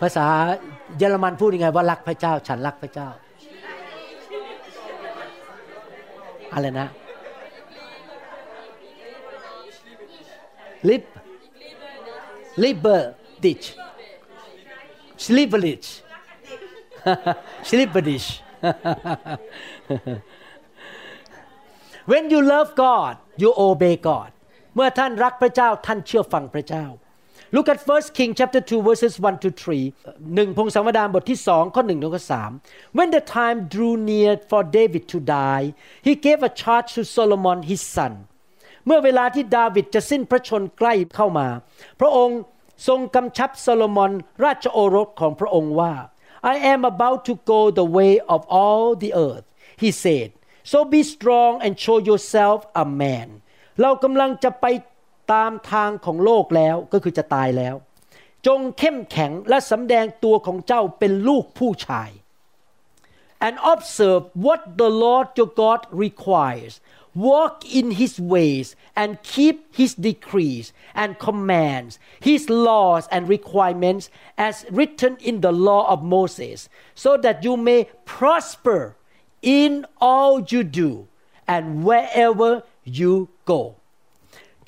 [0.00, 0.28] ภาษา
[0.98, 3.08] เยอรมันพูดยังไงว่ารักพระเจ้า ฉันรักพระเจ้า
[6.52, 6.88] อะไรนะ
[10.88, 11.04] lip
[12.62, 13.02] liber
[13.44, 13.66] ditch
[15.24, 15.88] slipperich
[17.68, 18.28] slipperich
[22.10, 24.30] when you love God you obey God
[24.74, 26.84] เมื่อท่านรักพระเจ้าท่านเชื่อฟังพระเจ้า
[27.55, 32.23] Look at 1 King chapter 2 verses 1 to 3หนึ่งพงศาวดารบทที่2ข้อ1ถึงข้อ
[32.59, 35.65] 3 When the time drew near for David to die
[36.07, 38.13] he gave a charge to Solomon his son
[38.85, 41.47] เมื่อเวลาที่ดาวิดจะสิ้นพระชนใกล้เข้ามา
[41.99, 42.39] พระองค์
[42.87, 44.11] ทรงกำชับโซโลมอน
[44.43, 45.93] ราชโอรสของพระองค์ว่า
[46.53, 49.45] I am about to go the way of all the earth
[49.83, 50.29] he said
[50.71, 53.27] so be strong and show yourself a man
[53.81, 54.65] เรากำลังจะไป
[55.32, 57.74] ตามทางของโลกแล้วก็คือจะตายแล้ว
[58.46, 62.10] จงเข้มแข็งและสำแดงตัวของเจ้าเป็นลูกผู้ชาย
[63.46, 66.74] and observe what the Lord your God requires
[67.14, 74.66] walk in his ways and keep his decrees and commands his laws and requirements as
[74.70, 78.96] written in the law of Moses so that you may prosper
[79.42, 81.06] in all you do
[81.46, 83.76] and wherever you go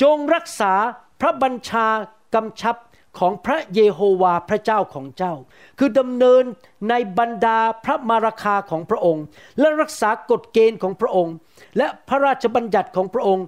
[0.02, 0.72] จงรักษา
[1.20, 1.86] พระบัญชา
[2.34, 2.76] กำชับ
[3.18, 5.34] ของพระเยโฮวาห์พระเจ้าของเจ้า
[5.78, 6.44] คือดำเนิน
[6.88, 9.24] ในบรรดาพระมาราคาของพระองค์
[9.58, 11.34] และรักษากฎเกณฑ์ของพระองค์
[11.78, 13.44] และพระราชบัญญัติของพระองค์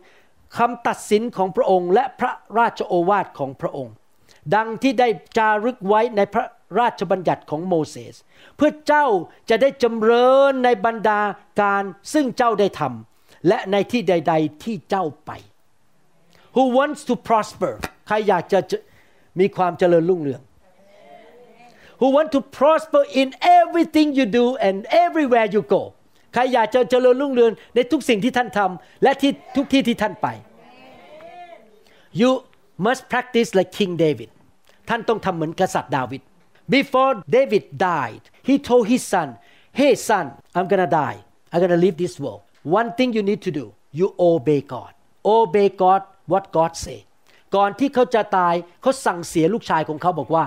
[0.59, 3.93] คำตัดสินของพระองค์ และพระราชโอวาทของพระองค์
[4.55, 6.45] ดังที่ได้จารึกไว้ในพระ
[6.79, 8.15] ราชบัญญัติของโมเสส
[8.57, 9.07] เพื่อเจ้า
[9.51, 11.21] จะได้จำเริญในบรรดา
[11.61, 11.83] การ
[12.13, 15.31] ซึ่งเจ้าได้ทำและในที่ใด ๆ ที่เจ้าไป
[16.58, 17.74] Who wants to prosper
[18.08, 18.60] ใครอยากจะ
[19.40, 20.42] มีความเจริญรุ่งเรือง
[22.00, 23.28] Who want to prosper in
[23.60, 25.82] everything you do and everywhere you go
[26.34, 30.28] ใครอยากจะเจริญรุ่งเรืองในทุกสิ่งที่ท่านทำและที่ทุกที่ที่ท่านไป
[32.22, 32.32] You
[32.86, 34.30] must practice like King David
[34.90, 36.22] ท่านต้องทำเหมือนกษัตริย์ดาวิด
[36.76, 39.30] Before David died he told his son
[39.80, 40.26] Hey son
[40.58, 41.20] I'm gonna die
[41.52, 42.42] I'm gonna leave this world
[42.80, 43.66] One thing you need to do
[44.00, 44.92] you obey God
[45.38, 46.02] obey God
[46.33, 47.01] what God say
[47.57, 50.45] ก่อนที่เขาจะตายเขาสั่งเสียลูกชายของเขาบอกว่า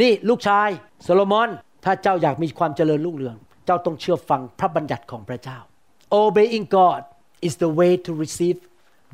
[0.00, 0.68] นี่ลูกชาย
[1.02, 1.50] โซโลมอน
[1.84, 5.58] ถ้าเจ้าอยากมีความเจริญรุ่งเรือง เจ้าต้องเชื่อฟังพระบัญญัติของพระเจ้า
[6.22, 7.02] obeying God
[7.46, 8.58] is the way to receive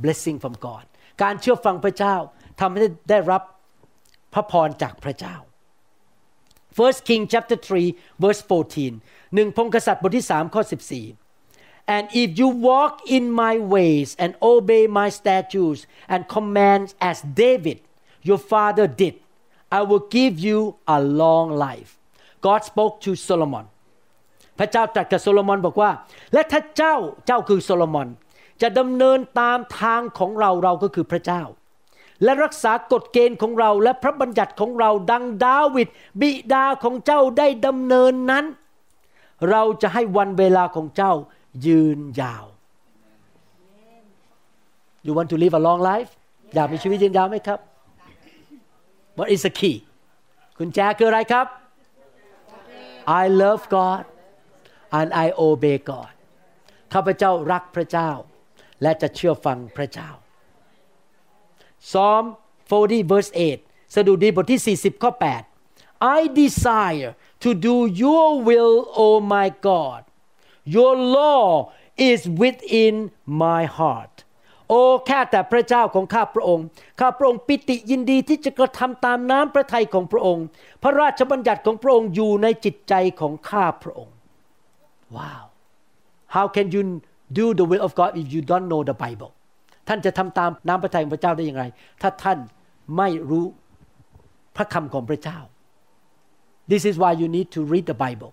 [0.02, 0.84] blessing from God
[1.22, 2.14] การเชื่อฟังพระเจ้า
[2.60, 3.42] ทำให้ได้รับ
[4.34, 5.36] พระพรจากพระเจ้า
[6.76, 7.58] First King chapter
[7.90, 8.42] 3 verse
[8.88, 10.62] 14หนึ่งพงกษัตริย์บทที่ 3 ข้อ
[10.98, 11.27] 14
[11.94, 15.82] And if you walk in my ways and obey my statutes
[16.12, 17.78] and commands as David
[18.28, 19.14] your father did
[19.78, 20.58] I will give you
[20.96, 21.90] a long life
[22.46, 23.66] God spoke to Solomon
[24.58, 25.90] พระเจ้าตรัสกับโซโลมอนบอกว่า
[26.32, 28.08] และถ้าเจ้าเจ้าคือโซโลมอน
[28.62, 31.42] จะดำเนินตามทางของเราเราก็คือพระเจ้า
[32.24, 35.88] และรักษากฎเกณฑ์ของเราและพระบัญญัติของเราดังดาวิด
[36.20, 38.44] บิดาของเจ้าได้ดำเนินนั้น
[39.50, 41.12] เราจะให้วันเวลาของเจ้า
[41.66, 42.44] ยืนยาว
[45.04, 46.10] You want to live a long life
[46.54, 47.58] อยากมีชีวิตยืนยาวไหมครับ
[49.18, 49.76] What is the key
[50.58, 51.46] คุณแจคืออะไรครับ
[53.22, 54.02] I love God
[54.98, 56.12] and I obey God
[56.92, 58.10] ข้าพเจ้ารักพระเจ้า
[58.82, 60.10] และจะเชื่อฟังพระเจ้า
[61.90, 62.24] Psalm
[62.70, 63.30] 40 verse
[63.62, 65.12] 8 สดุดีบทที่ 40 ข้อ
[65.58, 67.12] 8 I desire
[67.44, 70.00] to do your will O my God
[70.76, 71.44] your law
[72.10, 72.94] is within
[73.42, 74.14] my heart
[74.68, 76.66] โอ้แค่แต่พระเจ้าของข้าพระองค์
[77.00, 80.44] ข้าพระองค์ปิติยินดีที่จะกระทำตามน้ำพระทัยของพระองค์
[80.82, 84.14] พระราชบัญญัติของพระองค์อยู่ในจิตใจของข้าพระองค์
[85.16, 85.44] ว้าว
[86.34, 86.82] how can you
[87.38, 89.32] do the will of God if you don't know the Bible
[89.88, 91.64] ท่านจะทำตามน้ำพระทัยของพระเจ้าได้อย่างไร
[92.02, 92.38] ถ้าท่าน
[92.96, 93.46] ไม่รู้
[94.56, 95.38] พระคำของพระเจ้า
[96.70, 98.32] this is why you need to read the Bible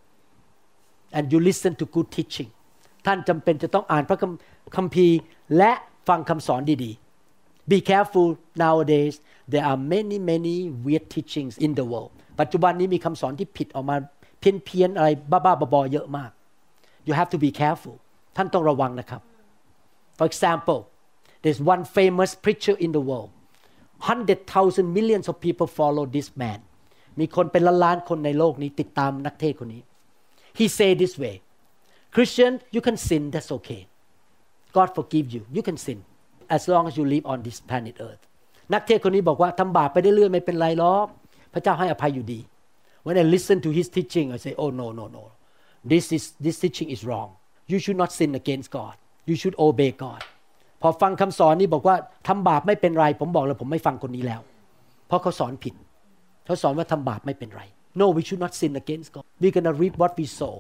[1.17, 2.51] and you listen to good teaching
[3.07, 4.19] ท่านจำเป็นจะต้องอ่านพระ
[4.77, 5.19] คัมภีร์
[5.57, 5.73] และ
[6.09, 8.29] ฟังคำสอนดีๆ Be careful
[8.63, 9.15] nowadays
[9.53, 13.97] there are many many weird teachings in the world ปัจจุบันนี้มีคำสอนที่ผิดออกมา
[14.41, 16.31] เพี้ยนๆอะไรบ้าๆบอๆเยอะมาก
[17.07, 17.97] You have to be careful
[18.37, 19.23] ท่านต้องระวังนะครับ
[20.19, 20.81] For example
[21.43, 23.31] there's one famous preacher in the world
[24.09, 26.61] hundred thousand millions of people follow this man
[27.21, 29.83] มีคนเป็นล้านๆคนในโลกนี้ติดตามนักเทศคนนี้
[30.60, 31.36] He say this way
[32.16, 33.82] Christian you can sin that's okay
[34.78, 36.00] God forgive you you can sin
[36.56, 38.24] as long as you live on this planet earth
[38.74, 41.08] นักเทศคนนี้บอกว่าทำบาปไปเรื่อยไม่เป็นไรหรอก
[41.54, 42.40] พระเจ้าให้อภัยอยู่ดี
[43.06, 45.24] When I listen to his teaching I say oh no no no
[45.92, 47.30] this is this teaching is wrong
[47.72, 48.96] you should not sin against God
[49.30, 50.22] you should obey God
[50.82, 51.96] พอฟังคำสอนนี้บอกว่า
[52.28, 54.42] ทำบาปไม่เป็นไร ผมบอกเลยผมไม่ฟังคนนี้แล้ว
[55.08, 55.74] เพราะเขาสอนผิด
[56.46, 57.64] เขาสอนว่าทำบาปไม่เป็นไร
[58.00, 60.56] no we should not sin against God we gonna reap what we sow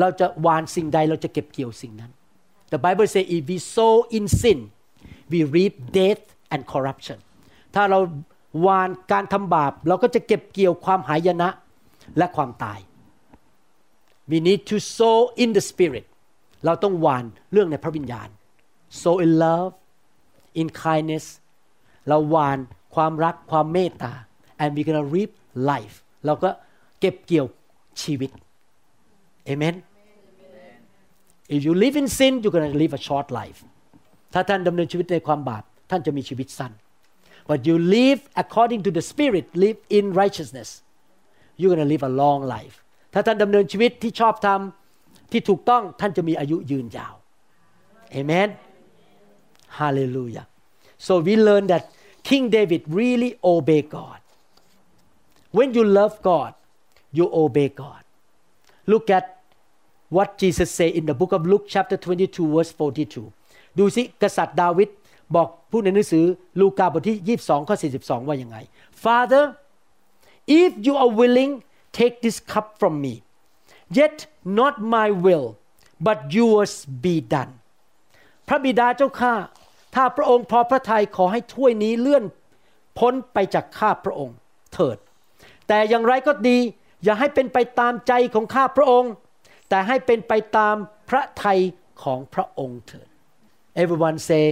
[0.00, 2.12] เราจะหวานสิ่งใดเราจะเก็บเกี่ยวสิ่งนั้น
[2.72, 4.58] The Bible say if we sow in sin
[5.32, 7.18] we reap death and corruption
[7.74, 7.98] ถ้าเรา
[8.62, 11.48] หวานการทำบาป เราก็จะเก็บเกี่ยวความหายนะ
[12.18, 12.78] และความตาย
[14.30, 16.06] we need to sow in the spirit
[16.64, 18.28] เราต้องหวานเรื่องในพระวิญญาณ
[19.02, 19.72] sow in love
[20.60, 21.26] in kindness
[22.08, 22.58] เราหวาน
[22.94, 24.12] ความรักความเมตตา
[24.62, 25.30] and we gonna reap
[25.70, 26.50] life เราก็
[26.99, 27.45] เก็บเกี่ยว
[28.01, 28.31] ชีวิต
[29.51, 29.75] amen
[31.55, 33.59] if you live in sin you're gonna live a short life
[34.33, 36.71] ถ้าท่านดำเนินชีวิตในความบาป ท่านจะมีชีวิตสั้น
[37.49, 40.69] but you live according to the spirit live in righteousness
[41.59, 42.75] you're gonna live a long life
[43.13, 47.15] ถ้าท่านดำเนินชีวิตที่ชอบทำที่ถูกต้องท่านจะมีอายุยืนยาว
[48.19, 48.49] amen
[49.79, 50.45] hallelujah
[51.05, 51.83] so we learn that
[52.29, 54.19] King David really obey God
[55.57, 56.51] when you love God
[57.16, 58.02] you obey God
[58.92, 59.24] look at
[60.16, 64.88] what Jesus say in the book of Luke chapter 22 verse 42 ดูสิกษัตริย์ดาวิด
[65.34, 66.24] บอกผู้ในหนังสือ
[66.60, 68.56] ลูกาบทที่ 22 ข้อ 42 ว่ายังไง
[69.04, 69.44] Father
[70.60, 71.52] if you are willing
[71.98, 73.14] take this cup from me
[73.98, 74.16] yet
[74.58, 75.46] not my will
[76.06, 76.72] but yours
[77.04, 77.52] be done
[78.48, 79.34] พระบิดาเจ้าข้า
[79.94, 82.24] ถ้าพระองค์พอพระทัยขอให้ถ้วยนี้เลื่อน
[82.98, 84.36] พ้นไปจากข้าพระองค์
[84.74, 84.96] เถิด
[85.68, 86.58] แต่อย่างไรก็ดี
[87.04, 89.12] อย่าให้เป็นไปตามใจของข้าพระองค์
[89.68, 90.76] แต่ให้เป็นไปตาม
[91.10, 91.60] พระทัย
[92.02, 93.08] ของพระองค์เถิด
[93.82, 94.44] everyone say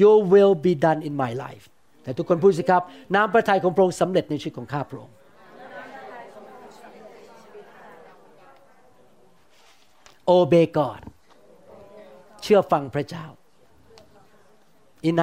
[0.00, 1.64] your will be done in my life
[2.02, 2.82] แต่ทุกคนพูดสิครับ
[3.14, 5.14] น้ำพระทัยของพระองค์สำเร็จในชีวิตของข้าพระองค์
[10.36, 11.02] obey God
[12.42, 13.26] เชื่อฟังพระเจ้า
[15.08, 15.14] In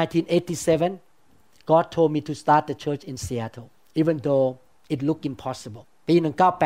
[0.73, 3.67] 1987 God told me to start the church in Seattle
[4.01, 4.47] even though
[4.93, 6.15] it looked impossible ปี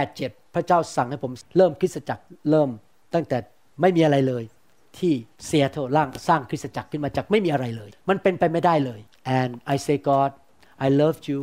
[0.01, 2.69] 1987 พระเจ้าสั่งให้ผมเริ่มคริสตจักรเริ่ม
[3.13, 3.37] ตั้งแต่
[3.81, 4.43] ไม่มีอะไรเลย
[4.97, 5.13] ที่
[5.45, 8.99] เซียโตร่างสร้างคริสตจักรขึ้นมาจากไม่มีอะไรเลย มันเป็นไปไม่ได้เลย
[9.39, 10.31] and I say God
[10.85, 11.39] I love you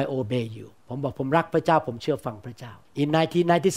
[0.00, 2.72] I obey you ผมบอกผมรักพระเจ้าผมเชื่อฟังพระเจ้า
[3.02, 3.08] In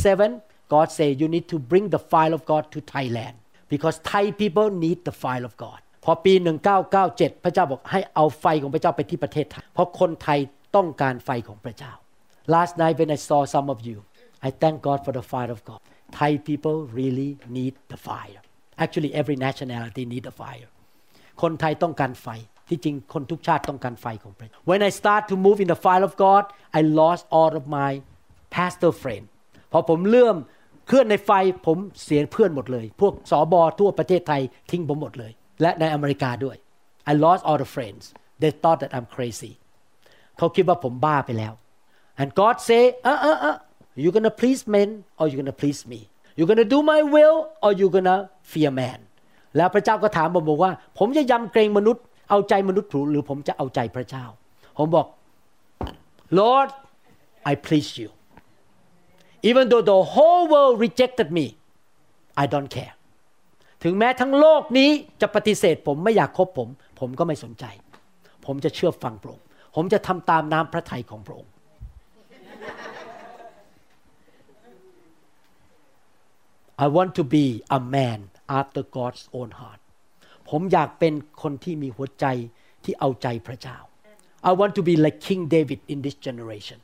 [0.02, 3.36] 1997 God say you need to bring the file of God to Thailand
[3.74, 6.34] because Thai people need the file of God พอปี
[6.90, 10.40] 1997 พระเจ้าบอกให้เอาไฟของพระเจ้าไปที่ประเทศไทย เพราะคนไทย
[10.76, 11.94] ต้องการไฟของพระเจ้า
[12.55, 13.97] Last night when I saw some of you
[14.49, 15.81] I thank God for the fire of God
[16.19, 18.41] Thai people really need the fire
[18.85, 20.69] Actually every nationality need the fire
[21.43, 22.29] คนไทยต้องการไฟ
[22.69, 26.45] ที่จริงคนทุกชาติต้องการไฟของพระเจ้า When I start to move in the fire of God
[26.79, 27.91] I lost all of my
[28.57, 29.25] pastor friend
[29.73, 30.37] พอผมเลื่อม
[30.87, 31.31] เคลื่อนในไฟ
[31.67, 35.33] ผมเสียเพื่อนหมดเลย พวกสอบอทั่วประเทศไทยทิ้งผมหมดเลย
[35.63, 36.57] และในอเมริกาด้วย
[37.11, 38.05] I lost all the friends
[38.41, 39.53] they thought that I'm crazy
[40.39, 41.53] เขาคิดว่าผมบ้าไปแล้ว
[42.22, 43.58] and God say uh uh uh
[44.04, 44.90] you gonna please men
[45.20, 46.00] or you gonna please me
[46.38, 48.18] you gonna do my will or you gonna
[48.52, 49.00] fear man
[49.58, 54.26] แล้วพระเจ้าก็ถามผมบอกว่า ผมจะยำเกรงมนุษย์ เอาใจมนุษย์หรือผมจะเอาใจพระเจ้า
[54.78, 55.08] ผมบอก
[56.40, 56.70] Lord
[57.52, 58.10] I please you
[59.50, 61.46] even though the whole world rejected me
[62.44, 62.96] I don't care
[63.84, 64.90] ถึงแม้ทั้งโลกนี้
[65.22, 67.66] จะปฏิเสธผมไม่อยากคบผม ผมก็ไม่สนใจ
[68.46, 69.46] ผมจะเชื่อฟังพระองค์
[69.76, 71.52] ผมจะทำตามน้ำพระทัยของพระองค์
[76.78, 77.46] I want to be
[77.78, 78.20] a man
[78.60, 79.82] after God's own heart
[80.50, 82.26] ผมอยากเป็นคนที่มีหัวใจ
[82.84, 83.78] ที่เอาใจพระเจ้า
[84.50, 86.80] I want to be like King David in this generation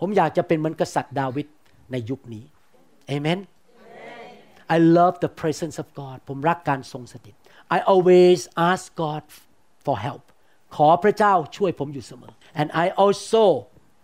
[0.00, 1.46] ผมอยากจะเป็นเหมือนกษัตริย์ดาวิด
[1.92, 2.44] ในยุคนี้
[3.14, 3.38] Amen
[4.74, 7.34] I love the presence of God ผมรักการทรงสถิต
[7.76, 8.40] I always
[8.70, 9.22] ask God
[9.84, 10.24] for help
[10.76, 13.44] ขอพระเจ้าช่วยผมอยู่เสมอ and I also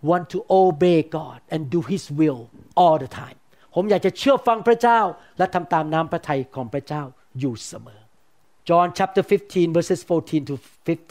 [0.09, 2.41] want to obey God and do His will
[2.81, 3.37] all the time
[3.75, 4.99] ผมอยากจะเชื่อฟังพระเจ้า
[5.37, 7.03] และทำตามน้ำพระทัยของพระเจ้า
[7.39, 8.01] อยู่เสมอ
[8.69, 10.55] John chapter 15 verses 14 to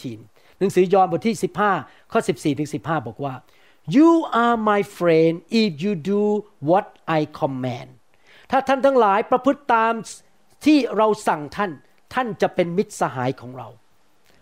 [0.01, 1.37] 15 หนังสือยอห์นบทที่
[1.75, 3.35] 15 ข้อ 14 ถึง 15 บอกว่า
[3.97, 4.11] you
[4.45, 6.23] are my friend if you do
[6.69, 6.87] what
[7.19, 7.91] I command
[8.51, 9.93] ถ้าท่านทั้งหลายประพฤติตาม
[10.65, 11.71] ที่เราสั่งท่าน
[12.15, 13.69] ท่านจะเป็นมิตรสหายของเรา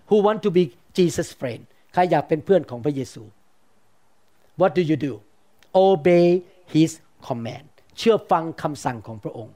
[0.09, 0.63] who want to be
[0.99, 3.23] Jesus friend ใครอยากเป็นเพื่อนของพระเยซู
[4.61, 5.15] what do you do
[5.89, 6.29] obey
[6.75, 6.91] his
[7.27, 9.55] command เชื่อฟังคำสั่งของพระองค์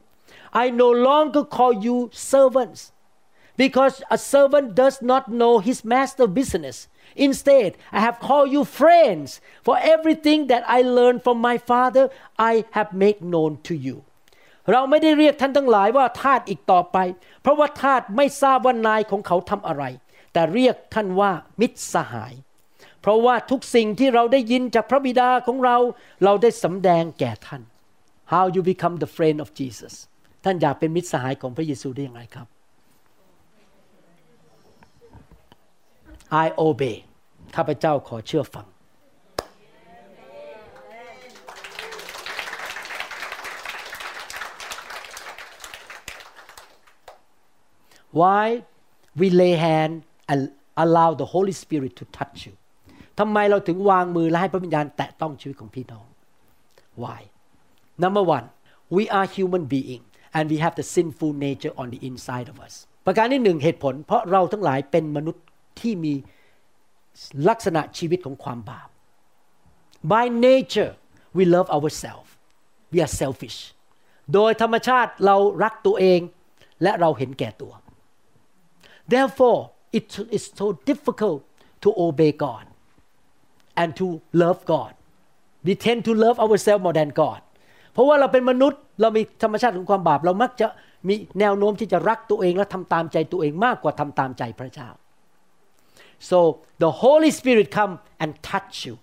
[0.62, 1.96] I no longer call you
[2.32, 2.80] servants
[3.62, 6.76] because a servant does not know his master business
[7.26, 9.28] instead I have called you friends
[9.66, 12.04] for everything that I learned from my father
[12.52, 13.96] I have made known to you
[14.72, 16.98] เราไม่ได้เรียกท่านทั้งหลายว่าทาสอีกต่อไป
[17.42, 19.84] เพราะว่าทาสไม่ทราบว่านายของเขาทำอะไร
[20.32, 21.30] แต่เรียกท่านว่า
[21.60, 22.32] มิตรสหาย
[23.04, 25.76] เพราะว่าทุกสิ่งที่เราได้ยินจากพระบิดาของเรา
[26.24, 27.62] เราได้สำแดงแก่ท่าน
[28.32, 29.94] How you become the friend of Jesus
[30.44, 32.46] ท่านอยากเป็นมิตรสหายของพระเยซูได้อย่างไรครับ
[36.44, 36.96] I obey
[37.56, 38.66] ข้าพเจ้าขอเชื่อฟัง
[48.20, 48.44] Why
[49.20, 49.94] we lay hand
[50.30, 50.40] and
[50.84, 52.54] allow the Holy Spirit to touch you
[53.18, 56.06] ทำไมเราถึงวางมือและให้พระวิญญาณแตะต้องชีวิตของพี่น้อง
[57.02, 57.20] Why
[58.02, 58.46] Number one
[58.96, 60.02] we are human being
[60.36, 62.74] and we have the sinful nature on the inside of us
[63.06, 65.44] ประการที่หนึ่งเหตุผล เพราะเราทั้งหลายเป็นมนุษย์
[65.80, 66.14] ที่มี
[67.48, 68.88] ลักษณะชีวิตของความบาป
[70.12, 70.92] By nature
[71.36, 72.30] we love ourselves
[72.92, 73.58] we are selfish
[74.34, 76.20] โดยธรรมชาติเรารักตัวเอง
[76.82, 77.72] และเราเห็นแก่ตัว
[79.12, 79.60] Therefore
[79.98, 80.04] it
[80.36, 81.40] is so difficult
[81.82, 82.64] to obey God
[83.80, 84.06] and to
[84.42, 84.92] love God
[85.66, 87.40] we tend to love ourselves more than God
[87.92, 90.66] เพราะว่าเราเป็นมนุษย์เรามีธรรมชาติของความบาป เรามักจะ
[91.08, 94.88] มีแนวโน้มที่จะรักตัวเองและทำตามใจตัวเองมากกว่าทำตามใจพระเจ้า
[96.30, 96.38] so
[96.82, 98.94] the Holy Spirit come and touch you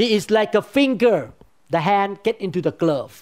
[0.00, 1.18] He is like a finger
[1.74, 3.14] the hand get into the glove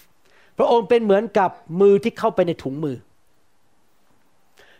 [0.57, 1.51] พระองค์เป็นเหมือนกับ
[1.81, 2.97] มือที่เข้าไปในถุงมือ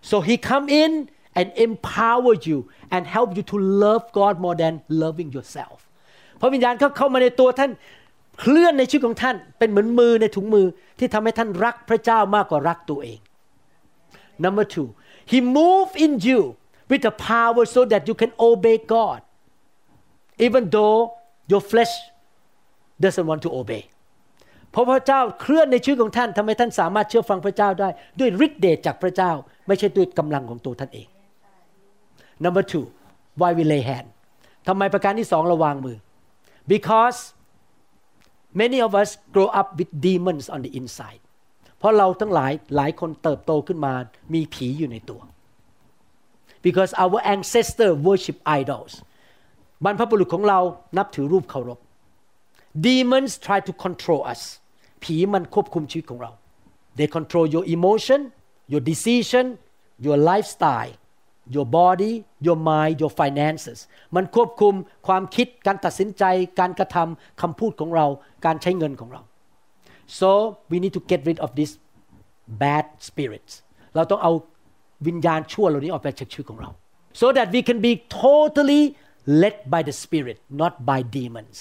[0.09, 0.91] so he come in
[1.39, 2.57] and empower you
[2.93, 4.73] and help you to love God more than
[5.03, 5.77] loving yourself
[6.41, 7.71] พระวิญญาณเขาเข้ามาในตัวท่าน
[8.39, 10.67] เคลื่อนในชีวิตของท่านเป็นเหมือนมือในถุงมือ
[10.99, 13.19] ที่ทำให้ท่านรักพระเจ้ามากกว่ารักตัวเอง
[14.43, 14.87] number two
[15.31, 16.39] he move in you
[16.89, 19.19] with the power so that you can obey God
[20.45, 20.99] even though
[21.51, 21.93] your flesh
[23.03, 23.83] doesn't want to obey
[24.71, 29.31] เพราะพระเจ้าเคลื่อนในชีวิตของท่านทำให้ท่านสามารถเชื่อฟังพระเจ้าได้ ด้วยฤทธิ์เดชจากพระเจ้า
[29.67, 31.07] ไม่ใช่ด้วยกำลังของตัวท่านเอง
[32.44, 32.84] number two
[33.40, 34.06] why we lay hand
[34.68, 35.96] ทำไมประการที่สองระวางมือ
[36.72, 37.18] because
[38.60, 41.22] many of us grow up with demons on the inside
[41.78, 43.92] เพราะเราทั้งหลายหลายคนเติบโตขึ้นมา
[44.34, 45.20] มีผีอยู่ในตัว
[46.66, 48.92] because our ancestor worship idols
[49.84, 50.60] บรรพบุรุษของเรา
[50.98, 51.78] นับถือรูปเคารพ
[52.86, 54.42] demons try to control us
[55.02, 56.30] ผีมันควบคุมชีวิตของเรา
[56.98, 58.20] they control your emotion
[58.72, 59.46] your decision
[60.06, 60.94] your lifestyle
[61.55, 62.13] Your body
[62.47, 63.79] your mind your finances
[64.15, 64.73] มันควบคุม
[65.07, 66.23] ความคิดการตัดสินใจ
[66.59, 68.05] การกระทำคำพูดของเรา
[68.45, 69.21] การใช้เงินของเรา
[70.19, 70.29] so
[70.71, 71.73] we need to get rid of these
[72.63, 73.53] bad spirits
[73.95, 74.31] เราต้องเอา
[75.07, 76.69] วิญญาณชั่วเหล่านี้ออกไปจากชีวิตของเรา
[77.19, 77.93] so that we can be
[78.23, 78.81] totally
[79.41, 81.57] led by the spirit not by demons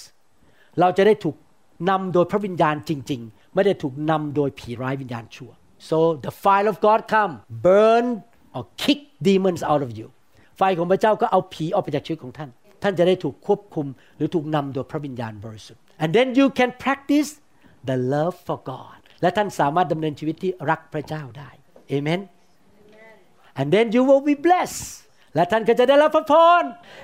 [0.79, 1.35] เราจะได้ถูก
[1.89, 5.51] นำโดยพระวิญญาณจริง ๆ ไม่ได้ถูกนำโดยผีร้ายวิญญาณชั่ว
[5.89, 7.33] so the fire of God come
[7.67, 8.05] burn
[8.57, 10.07] or kick demons out of you
[10.57, 12.49] ไฟของพระเจ้าก็เอาผีออกไปจากชีวิตของท่าน
[12.83, 13.87] ท่านจะได้ถูกควบคุม
[14.17, 17.29] หรือถูกนำโดยพระวิญญาณบริสุทธิ์ and then you can practice
[17.89, 21.49] the love for God และท่านสามารถดำเนินชีวิตที่รักพระเจ้าได้
[21.95, 22.19] amen
[23.59, 24.83] and then you will be blessed
[25.35, 26.63] และท่านก็จะได้รับพระพร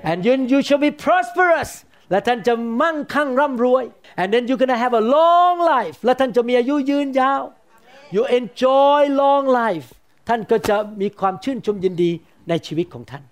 [0.10, 1.72] and you you shall be prosperous
[2.12, 3.84] และท่านจะมั่งคั่งร่ำรวย
[4.22, 7.42] and then you're gonna have a long life และท่านจะมีอายุยืนยาว
[8.16, 9.88] you enjoy long life
[10.28, 12.12] ท่านก็จะมีความชื่นชมยินดี
[12.50, 13.24] ในชีวิตของท่าน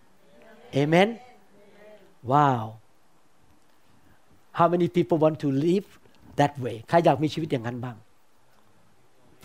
[0.81, 1.09] amen
[2.31, 2.63] wow
[4.57, 5.87] how many people want to live
[6.39, 7.97] that way ใครอยากมีชีวิตอย่างนั้นบ้าง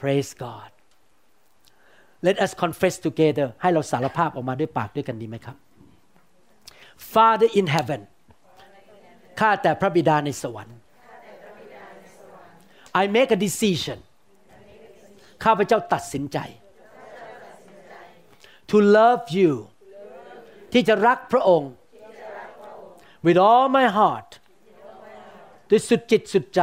[0.01, 0.71] praise God
[2.27, 5.57] let us confess together ให้เราสารภาพออกมาด้วยปากด้วยกันดีไหมครับ
[7.13, 8.01] Father in heaven
[9.41, 10.79] ข้าแต่พระบิดาในสวรรค์
[13.03, 13.99] I make a decision
[15.45, 16.39] ข้าพเจ้าตัดสินใจ
[18.71, 19.53] to love you
[20.73, 21.71] ที่จะรักพระองค์
[23.27, 24.31] with all my heart
[25.71, 26.61] ด้วยสุดจิตสุดใจ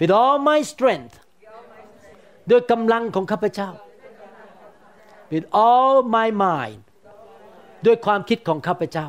[0.00, 1.14] with all my strength
[2.50, 3.70] ด้วยกำลังของข้าพเจ้า
[5.32, 6.80] with all my mind
[7.86, 9.08] ด้วยความคิดของข้าพเจ้า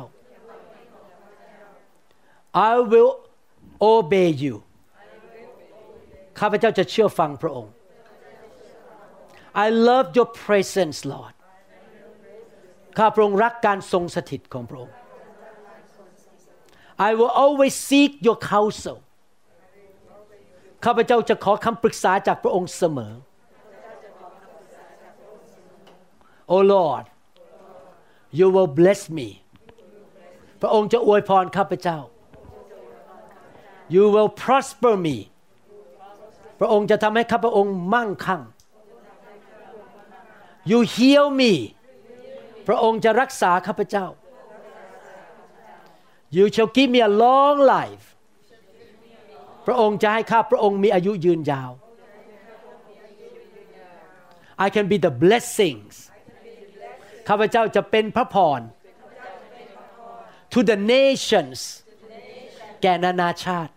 [2.70, 3.12] I will
[3.92, 4.54] obey you
[6.38, 7.72] ข้าพเจ้าจะเชื่อฟังพระองค์
[9.54, 11.34] I love your presence Lord
[12.98, 14.94] ข้าพระองค์รักการทรงสถิตของพระองค์
[17.08, 18.98] I will always seek your counsel
[20.84, 23.14] ข้าพเจ้าจะขอคำปรึกษาจากพระองค์เสมอ
[26.52, 27.04] Oh Lord
[28.38, 29.28] you will bless me
[30.62, 31.98] พระองค์จะอวยพรข้าพเจ้า
[33.94, 35.16] You will prosper me
[36.60, 38.42] พระองค์จะทำให้ข้าพระองค์มั่งคั่ง
[40.70, 41.52] You heal me
[42.66, 44.06] พระองค์จะรักษาข้าพเจ้า
[46.36, 48.04] You shall give me a long life
[49.66, 51.70] พระองค์จะให้ข้าพระองค์มีอายุยืนยาว
[54.64, 55.94] I can be the blessings
[57.28, 58.60] ข้าพเจ้าจะเป็นพระพร
[60.52, 61.58] to the nations
[62.82, 63.72] แก่นานาชาติ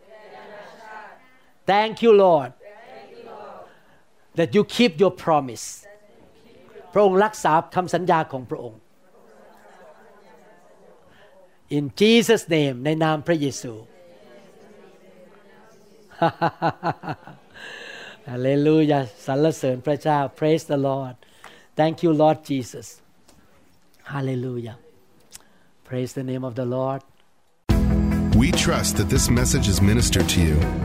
[1.71, 2.51] thank you Lord
[4.37, 5.84] that you keep your promise
[6.95, 8.79] พระองค์รักษาคำสัญญาของพระองค์
[11.77, 13.73] in Jesus name ในนามพระเยซู
[18.29, 21.15] ฮาเลลูยาสรรเสริญพระเจ้า praise the Lord
[21.79, 22.87] thank you Lord Jesus
[24.13, 24.77] hallelujah
[25.89, 27.01] praise the name of the Lord
[28.41, 30.84] We trust that this message is ministered to you.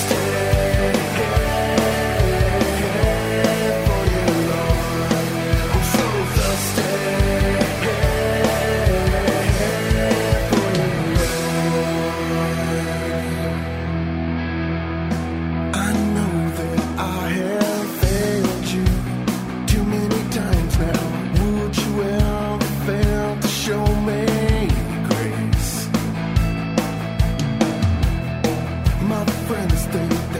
[29.51, 30.30] friend to stay.